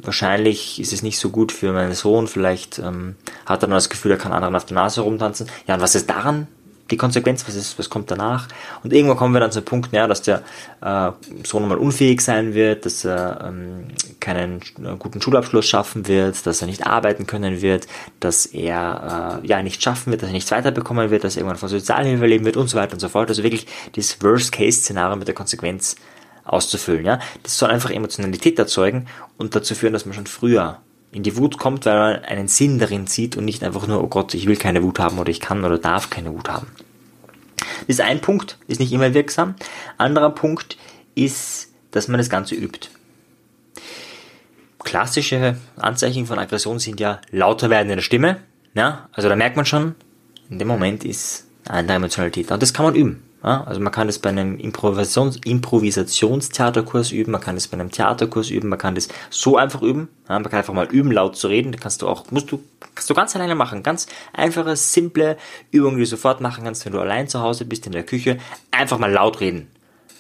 wahrscheinlich 0.01 0.79
ist 0.79 0.93
es 0.93 1.03
nicht 1.03 1.19
so 1.19 1.29
gut 1.29 1.51
für 1.51 1.71
meinen 1.71 1.93
Sohn, 1.93 2.27
vielleicht 2.27 2.79
ähm, 2.79 3.15
hat 3.45 3.63
dann 3.63 3.71
das 3.71 3.89
Gefühl, 3.89 4.11
er 4.11 4.17
kann 4.17 4.31
anderen 4.31 4.55
auf 4.55 4.65
der 4.65 4.75
Nase 4.75 5.01
rumtanzen. 5.01 5.47
Ja, 5.67 5.75
und 5.75 5.81
was 5.81 5.95
ist 5.95 6.09
daran 6.09 6.47
die 6.91 6.97
Konsequenz, 6.97 7.47
was, 7.47 7.55
ist, 7.55 7.77
was 7.77 7.89
kommt 7.89 8.09
danach? 8.11 8.47
Und 8.83 8.93
irgendwann 8.93 9.17
kommen 9.17 9.33
wir 9.33 9.39
dann 9.39 9.51
zum 9.51 9.63
Punkt, 9.63 9.93
ja, 9.93 10.07
dass 10.07 10.21
der 10.21 10.41
äh, 10.81 11.11
Sohn 11.43 11.67
mal 11.67 11.77
unfähig 11.77 12.21
sein 12.21 12.53
wird, 12.53 12.85
dass 12.85 13.05
er 13.05 13.45
ähm, 13.47 13.87
keinen 14.19 14.61
äh, 14.83 14.95
guten 14.97 15.21
Schulabschluss 15.21 15.67
schaffen 15.67 16.07
wird, 16.07 16.45
dass 16.45 16.61
er 16.61 16.67
nicht 16.67 16.87
arbeiten 16.87 17.27
können 17.27 17.61
wird, 17.61 17.87
dass 18.19 18.45
er 18.45 19.41
äh, 19.43 19.47
ja 19.47 19.61
nicht 19.61 19.83
schaffen 19.83 20.11
wird, 20.11 20.21
dass 20.21 20.29
er 20.29 20.33
nichts 20.33 20.51
weiterbekommen 20.51 21.11
wird, 21.11 21.23
dass 21.23 21.35
er 21.35 21.41
irgendwann 21.41 21.59
von 21.59 21.69
Sozialhilfe 21.69 22.25
leben 22.25 22.45
wird 22.45 22.57
und 22.57 22.67
so 22.67 22.77
weiter 22.77 22.93
und 22.93 22.99
so 22.99 23.09
fort. 23.09 23.29
Also 23.29 23.43
wirklich 23.43 23.67
dieses 23.95 24.21
Worst-Case-Szenario 24.21 25.15
mit 25.15 25.27
der 25.27 25.35
Konsequenz 25.35 25.95
auszufüllen. 26.53 27.05
Ja? 27.05 27.19
Das 27.43 27.57
soll 27.57 27.69
einfach 27.69 27.91
Emotionalität 27.91 28.59
erzeugen 28.59 29.07
und 29.37 29.55
dazu 29.55 29.75
führen, 29.75 29.93
dass 29.93 30.05
man 30.05 30.15
schon 30.15 30.27
früher 30.27 30.79
in 31.11 31.23
die 31.23 31.37
Wut 31.37 31.57
kommt, 31.57 31.85
weil 31.85 31.97
man 31.97 32.23
einen 32.25 32.47
Sinn 32.47 32.79
darin 32.79 33.07
sieht 33.07 33.35
und 33.35 33.45
nicht 33.45 33.63
einfach 33.63 33.87
nur, 33.87 34.03
oh 34.03 34.07
Gott, 34.07 34.33
ich 34.33 34.47
will 34.47 34.57
keine 34.57 34.83
Wut 34.83 34.99
haben 34.99 35.19
oder 35.19 35.29
ich 35.29 35.39
kann 35.39 35.63
oder 35.63 35.77
darf 35.77 36.09
keine 36.09 36.33
Wut 36.33 36.49
haben. 36.49 36.67
Das 37.57 37.97
ist 37.97 38.01
ein 38.01 38.21
Punkt, 38.21 38.57
ist 38.67 38.79
nicht 38.79 38.91
immer 38.91 39.13
wirksam. 39.13 39.55
Anderer 39.97 40.29
Punkt 40.29 40.77
ist, 41.15 41.69
dass 41.91 42.07
man 42.07 42.19
das 42.19 42.29
Ganze 42.29 42.55
übt. 42.55 42.89
Klassische 44.83 45.57
Anzeichen 45.77 46.25
von 46.25 46.39
Aggression 46.39 46.79
sind 46.79 46.99
ja 46.99 47.19
lauter 47.31 47.69
werden 47.69 47.89
in 47.89 47.97
der 47.97 48.03
Stimme. 48.03 48.37
Ja, 48.75 49.09
also 49.11 49.27
da 49.27 49.35
merkt 49.35 49.55
man 49.55 49.65
schon, 49.65 49.95
in 50.49 50.59
dem 50.59 50.67
Moment 50.67 51.03
ist 51.03 51.47
eine 51.67 51.93
Emotionalität. 51.93 52.51
Und 52.51 52.61
das 52.61 52.73
kann 52.73 52.85
man 52.85 52.95
üben. 52.95 53.23
Ja, 53.43 53.63
also 53.63 53.79
man 53.79 53.93
kann 53.93 54.07
das 54.07 54.19
bei 54.19 54.29
einem 54.29 54.57
Improvisations 54.57 55.37
Improvisationstheaterkurs 55.45 57.11
üben, 57.11 57.31
man 57.31 57.39
kann 57.39 57.55
das 57.55 57.69
bei 57.69 57.79
einem 57.79 57.89
Theaterkurs 57.89 58.49
üben, 58.49 58.67
man 58.67 58.77
kann 58.77 58.95
das 58.95 59.07
so 59.29 59.55
einfach 59.55 59.81
üben. 59.81 60.09
Ja, 60.27 60.37
man 60.39 60.49
kann 60.49 60.57
einfach 60.57 60.73
mal 60.73 60.87
üben, 60.87 61.11
laut 61.11 61.37
zu 61.37 61.47
reden. 61.47 61.71
Da 61.71 61.77
kannst 61.77 62.01
du 62.01 62.07
auch, 62.07 62.29
musst 62.31 62.51
du, 62.51 62.61
kannst 62.95 63.09
du 63.09 63.13
ganz 63.13 63.35
alleine 63.35 63.55
machen. 63.55 63.81
Ganz 63.81 64.07
einfache, 64.33 64.75
simple 64.75 65.37
Übungen, 65.71 65.95
die 65.95 66.03
du 66.03 66.07
sofort 66.07 66.41
machen 66.41 66.65
kannst, 66.65 66.85
wenn 66.85 66.91
du 66.91 66.99
allein 66.99 67.29
zu 67.29 67.39
Hause 67.39 67.63
bist 67.63 67.85
in 67.85 67.93
der 67.93 68.03
Küche. 68.03 68.39
Einfach 68.71 68.99
mal 68.99 69.11
laut 69.11 69.39
reden. 69.39 69.67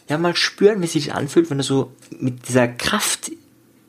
Ja, 0.07 0.17
mal 0.17 0.35
spüren, 0.35 0.81
wie 0.81 0.87
sich 0.87 1.13
anfühlt, 1.13 1.49
wenn 1.49 1.57
du 1.57 1.63
so 1.63 1.91
mit 2.11 2.47
dieser 2.47 2.67
Kraft 2.67 3.31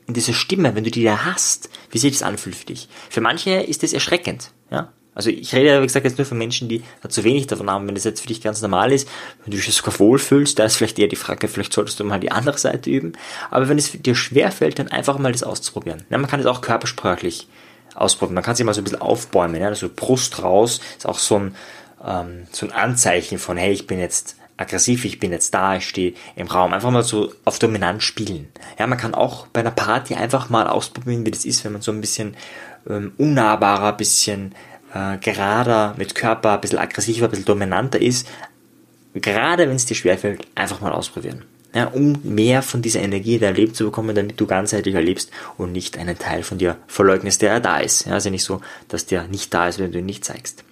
in 0.07 0.13
dieser 0.13 0.33
Stimme, 0.33 0.75
wenn 0.75 0.83
du 0.83 0.91
die 0.91 1.03
da 1.03 1.23
hast, 1.23 1.69
wie 1.89 1.97
sich 1.97 2.11
das 2.11 2.23
anfühlt 2.23 2.55
für 2.55 2.65
dich. 2.65 2.89
Für 3.09 3.21
manche 3.21 3.51
ist 3.51 3.81
das 3.81 3.93
erschreckend. 3.93 4.51
Ja, 4.69 4.91
also 5.13 5.29
ich 5.29 5.53
rede, 5.53 5.81
wie 5.81 5.87
gesagt, 5.87 6.05
jetzt 6.05 6.17
nur 6.17 6.25
von 6.25 6.37
Menschen, 6.37 6.69
die 6.69 6.83
zu 7.07 7.23
wenig 7.23 7.47
davon 7.47 7.69
haben. 7.69 7.85
Wenn 7.87 7.95
das 7.95 8.05
jetzt 8.05 8.21
für 8.21 8.27
dich 8.27 8.41
ganz 8.41 8.61
normal 8.61 8.93
ist, 8.93 9.09
wenn 9.43 9.51
du 9.51 9.57
dich 9.57 9.73
sogar 9.75 9.99
wohlfühlst, 9.99 10.57
da 10.57 10.63
ist 10.63 10.77
vielleicht 10.77 10.99
eher 10.99 11.09
die 11.09 11.17
Frage, 11.17 11.47
vielleicht 11.49 11.73
solltest 11.73 11.99
du 11.99 12.05
mal 12.05 12.19
die 12.19 12.31
andere 12.31 12.57
Seite 12.57 12.89
üben. 12.89 13.13
Aber 13.49 13.67
wenn 13.67 13.77
es 13.77 13.91
dir 13.91 14.15
schwer 14.15 14.51
fällt, 14.51 14.79
dann 14.79 14.87
einfach 14.87 15.17
mal 15.17 15.33
das 15.33 15.43
auszuprobieren. 15.43 16.03
Ja, 16.09 16.17
man 16.17 16.29
kann 16.29 16.39
es 16.39 16.45
auch 16.45 16.61
körpersprachlich 16.61 17.47
ausprobieren. 17.93 18.35
Man 18.35 18.43
kann 18.43 18.55
sich 18.55 18.65
mal 18.65 18.73
so 18.73 18.81
ein 18.81 18.85
bisschen 18.85 19.01
aufbäumen. 19.01 19.59
Ja? 19.59 19.67
Also 19.67 19.89
Brust 19.93 20.41
raus 20.41 20.79
ist 20.97 21.05
auch 21.05 21.19
so 21.19 21.39
ein, 21.39 21.55
ähm, 22.05 22.47
so 22.51 22.65
ein 22.65 22.71
Anzeichen 22.71 23.37
von, 23.37 23.57
hey, 23.57 23.73
ich 23.73 23.87
bin 23.87 23.99
jetzt 23.99 24.37
aggressiv, 24.55 25.05
ich 25.05 25.19
bin 25.19 25.31
jetzt 25.31 25.53
da, 25.53 25.75
ich 25.75 25.87
stehe 25.87 26.13
im 26.37 26.47
Raum. 26.47 26.73
Einfach 26.73 26.91
mal 26.91 27.03
so 27.03 27.33
auf 27.43 27.59
dominant 27.59 28.01
spielen. 28.01 28.47
Ja, 28.79 28.87
man 28.87 28.97
kann 28.97 29.13
auch 29.13 29.47
bei 29.47 29.59
einer 29.59 29.71
Party 29.71 30.15
einfach 30.15 30.49
mal 30.49 30.67
ausprobieren, 30.67 31.25
wie 31.25 31.31
das 31.31 31.45
ist, 31.45 31.65
wenn 31.65 31.73
man 31.73 31.81
so 31.81 31.91
ein 31.91 31.99
bisschen 31.99 32.35
ähm, 32.89 33.13
unnahbarer, 33.17 33.93
bisschen 33.93 34.55
äh, 34.93 35.17
gerader, 35.17 35.95
mit 35.97 36.15
Körper 36.15 36.53
ein 36.53 36.61
bisschen 36.61 36.79
aggressiver, 36.79 37.25
ein 37.25 37.31
bisschen 37.31 37.45
dominanter 37.45 38.01
ist, 38.01 38.27
gerade 39.13 39.67
wenn 39.67 39.75
es 39.75 39.85
dir 39.85 39.95
schwerfällt, 39.95 40.47
einfach 40.55 40.81
mal 40.81 40.91
ausprobieren. 40.91 41.43
Ja, 41.73 41.85
um 41.85 42.19
mehr 42.23 42.61
von 42.63 42.81
dieser 42.81 42.99
Energie 42.99 43.35
in 43.35 43.41
dein 43.41 43.55
Leben 43.55 43.73
zu 43.73 43.85
bekommen, 43.85 44.13
damit 44.13 44.39
du 44.39 44.45
ganzheitlich 44.45 44.93
erlebst 44.93 45.31
und 45.57 45.71
nicht 45.71 45.97
einen 45.97 46.19
Teil 46.19 46.43
von 46.43 46.57
dir 46.57 46.75
verleugnest, 46.87 47.41
der 47.41 47.61
da 47.61 47.77
ist. 47.77 48.07
Ja, 48.07 48.13
also 48.13 48.29
nicht 48.29 48.43
so, 48.43 48.59
dass 48.89 49.05
der 49.05 49.27
nicht 49.27 49.53
da 49.53 49.69
ist, 49.69 49.79
wenn 49.79 49.93
du 49.93 49.99
ihn 49.99 50.05
nicht 50.05 50.25
zeigst. 50.25 50.65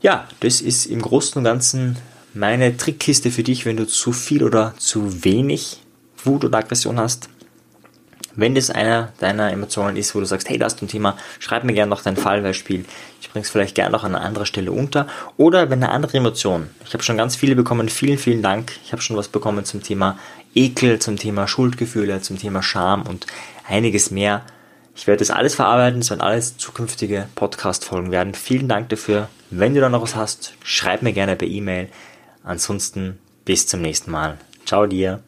Ja, 0.00 0.26
das 0.40 0.62
ist 0.62 0.86
im 0.86 1.02
Großen 1.02 1.38
und 1.38 1.44
Ganzen 1.44 1.96
meine 2.32 2.78
Trickkiste 2.78 3.30
für 3.30 3.42
dich, 3.42 3.66
wenn 3.66 3.76
du 3.76 3.86
zu 3.86 4.12
viel 4.12 4.42
oder 4.42 4.74
zu 4.78 5.24
wenig 5.24 5.82
Wut 6.24 6.44
oder 6.44 6.58
Aggression 6.58 6.98
hast. 6.98 7.28
Wenn 8.38 8.54
das 8.54 8.70
einer 8.70 9.12
deiner 9.18 9.50
Emotionen 9.50 9.96
ist, 9.96 10.14
wo 10.14 10.20
du 10.20 10.24
sagst, 10.24 10.48
hey, 10.48 10.58
das 10.58 10.74
ist 10.74 10.82
ein 10.82 10.86
Thema, 10.86 11.16
schreib 11.40 11.64
mir 11.64 11.72
gerne 11.72 11.90
noch 11.90 12.02
dein 12.02 12.16
Fallbeispiel. 12.16 12.84
Ich 13.20 13.30
bringe 13.30 13.42
es 13.42 13.50
vielleicht 13.50 13.74
gerne 13.74 13.90
noch 13.90 14.04
an 14.04 14.14
einer 14.14 14.24
anderen 14.24 14.46
Stelle 14.46 14.70
unter. 14.70 15.08
Oder 15.36 15.70
wenn 15.70 15.82
eine 15.82 15.90
andere 15.90 16.16
Emotion. 16.18 16.70
Ich 16.86 16.94
habe 16.94 17.02
schon 17.02 17.16
ganz 17.16 17.34
viele 17.34 17.56
bekommen. 17.56 17.88
Vielen, 17.88 18.16
vielen 18.16 18.40
Dank. 18.40 18.74
Ich 18.84 18.92
habe 18.92 19.02
schon 19.02 19.16
was 19.16 19.26
bekommen 19.26 19.64
zum 19.64 19.82
Thema 19.82 20.20
Ekel, 20.54 21.00
zum 21.00 21.16
Thema 21.16 21.48
Schuldgefühle, 21.48 22.20
zum 22.20 22.38
Thema 22.38 22.62
Scham 22.62 23.02
und 23.02 23.26
einiges 23.66 24.12
mehr. 24.12 24.42
Ich 24.94 25.08
werde 25.08 25.18
das 25.18 25.32
alles 25.32 25.56
verarbeiten. 25.56 25.98
Es 25.98 26.10
werden 26.10 26.20
alles 26.20 26.58
zukünftige 26.58 27.26
Podcast-Folgen 27.34 28.12
werden. 28.12 28.34
Vielen 28.34 28.68
Dank 28.68 28.88
dafür. 28.90 29.28
Wenn 29.50 29.74
du 29.74 29.80
da 29.80 29.88
noch 29.88 30.02
was 30.02 30.14
hast, 30.14 30.54
schreib 30.62 31.02
mir 31.02 31.12
gerne 31.12 31.34
per 31.34 31.48
E-Mail. 31.48 31.88
Ansonsten 32.44 33.18
bis 33.44 33.66
zum 33.66 33.82
nächsten 33.82 34.12
Mal. 34.12 34.38
Ciao 34.64 34.86
dir. 34.86 35.24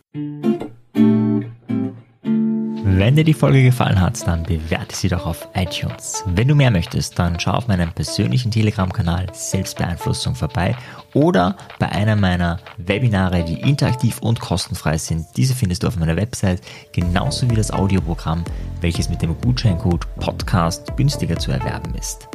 Wenn 2.93 3.15
dir 3.15 3.23
die 3.23 3.35
Folge 3.35 3.63
gefallen 3.63 4.01
hat, 4.01 4.27
dann 4.27 4.43
bewerte 4.43 4.97
sie 4.97 5.09
doch 5.09 5.25
auf 5.25 5.47
iTunes. 5.55 6.25
Wenn 6.27 6.49
du 6.49 6.57
mehr 6.57 6.73
möchtest, 6.73 7.17
dann 7.21 7.39
schau 7.39 7.53
auf 7.53 7.69
meinem 7.69 7.93
persönlichen 7.93 8.51
Telegram-Kanal 8.51 9.29
Selbstbeeinflussung 9.33 10.35
vorbei 10.35 10.77
oder 11.15 11.57
bei 11.79 11.89
einer 11.89 12.17
meiner 12.17 12.59
Webinare, 12.79 13.45
die 13.45 13.61
interaktiv 13.61 14.19
und 14.21 14.41
kostenfrei 14.41 14.99
sind. 14.99 15.25
Diese 15.37 15.55
findest 15.55 15.85
du 15.85 15.87
auf 15.87 15.97
meiner 15.97 16.17
Website, 16.17 16.63
genauso 16.93 17.49
wie 17.49 17.55
das 17.55 17.71
Audioprogramm, 17.71 18.43
welches 18.81 19.09
mit 19.09 19.23
dem 19.23 19.41
Gutscheincode 19.41 20.13
Podcast 20.17 20.97
günstiger 20.97 21.39
zu 21.39 21.53
erwerben 21.53 21.95
ist. 21.95 22.29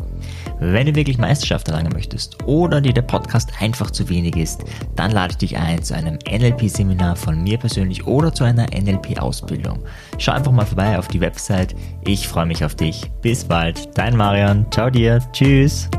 Wenn 0.59 0.87
du 0.87 0.95
wirklich 0.95 1.17
Meisterschaft 1.17 1.67
erlangen 1.67 1.91
möchtest 1.93 2.43
oder 2.45 2.81
dir 2.81 2.93
der 2.93 3.01
Podcast 3.01 3.51
einfach 3.59 3.91
zu 3.91 4.07
wenig 4.09 4.35
ist, 4.35 4.63
dann 4.95 5.11
lade 5.11 5.31
ich 5.31 5.37
dich 5.37 5.57
ein 5.57 5.81
zu 5.83 5.95
einem 5.95 6.17
NLP-Seminar 6.29 7.15
von 7.15 7.43
mir 7.43 7.57
persönlich 7.57 8.05
oder 8.07 8.33
zu 8.33 8.43
einer 8.43 8.65
NLP-Ausbildung. 8.73 9.83
Schau 10.17 10.33
einfach 10.33 10.51
mal 10.51 10.65
vorbei 10.65 10.97
auf 10.97 11.07
die 11.07 11.21
Website. 11.21 11.75
Ich 12.05 12.27
freue 12.27 12.45
mich 12.45 12.63
auf 12.63 12.75
dich. 12.75 13.11
Bis 13.21 13.43
bald. 13.43 13.97
Dein 13.97 14.15
Marian. 14.15 14.65
Ciao 14.71 14.89
dir. 14.89 15.19
Tschüss. 15.31 15.89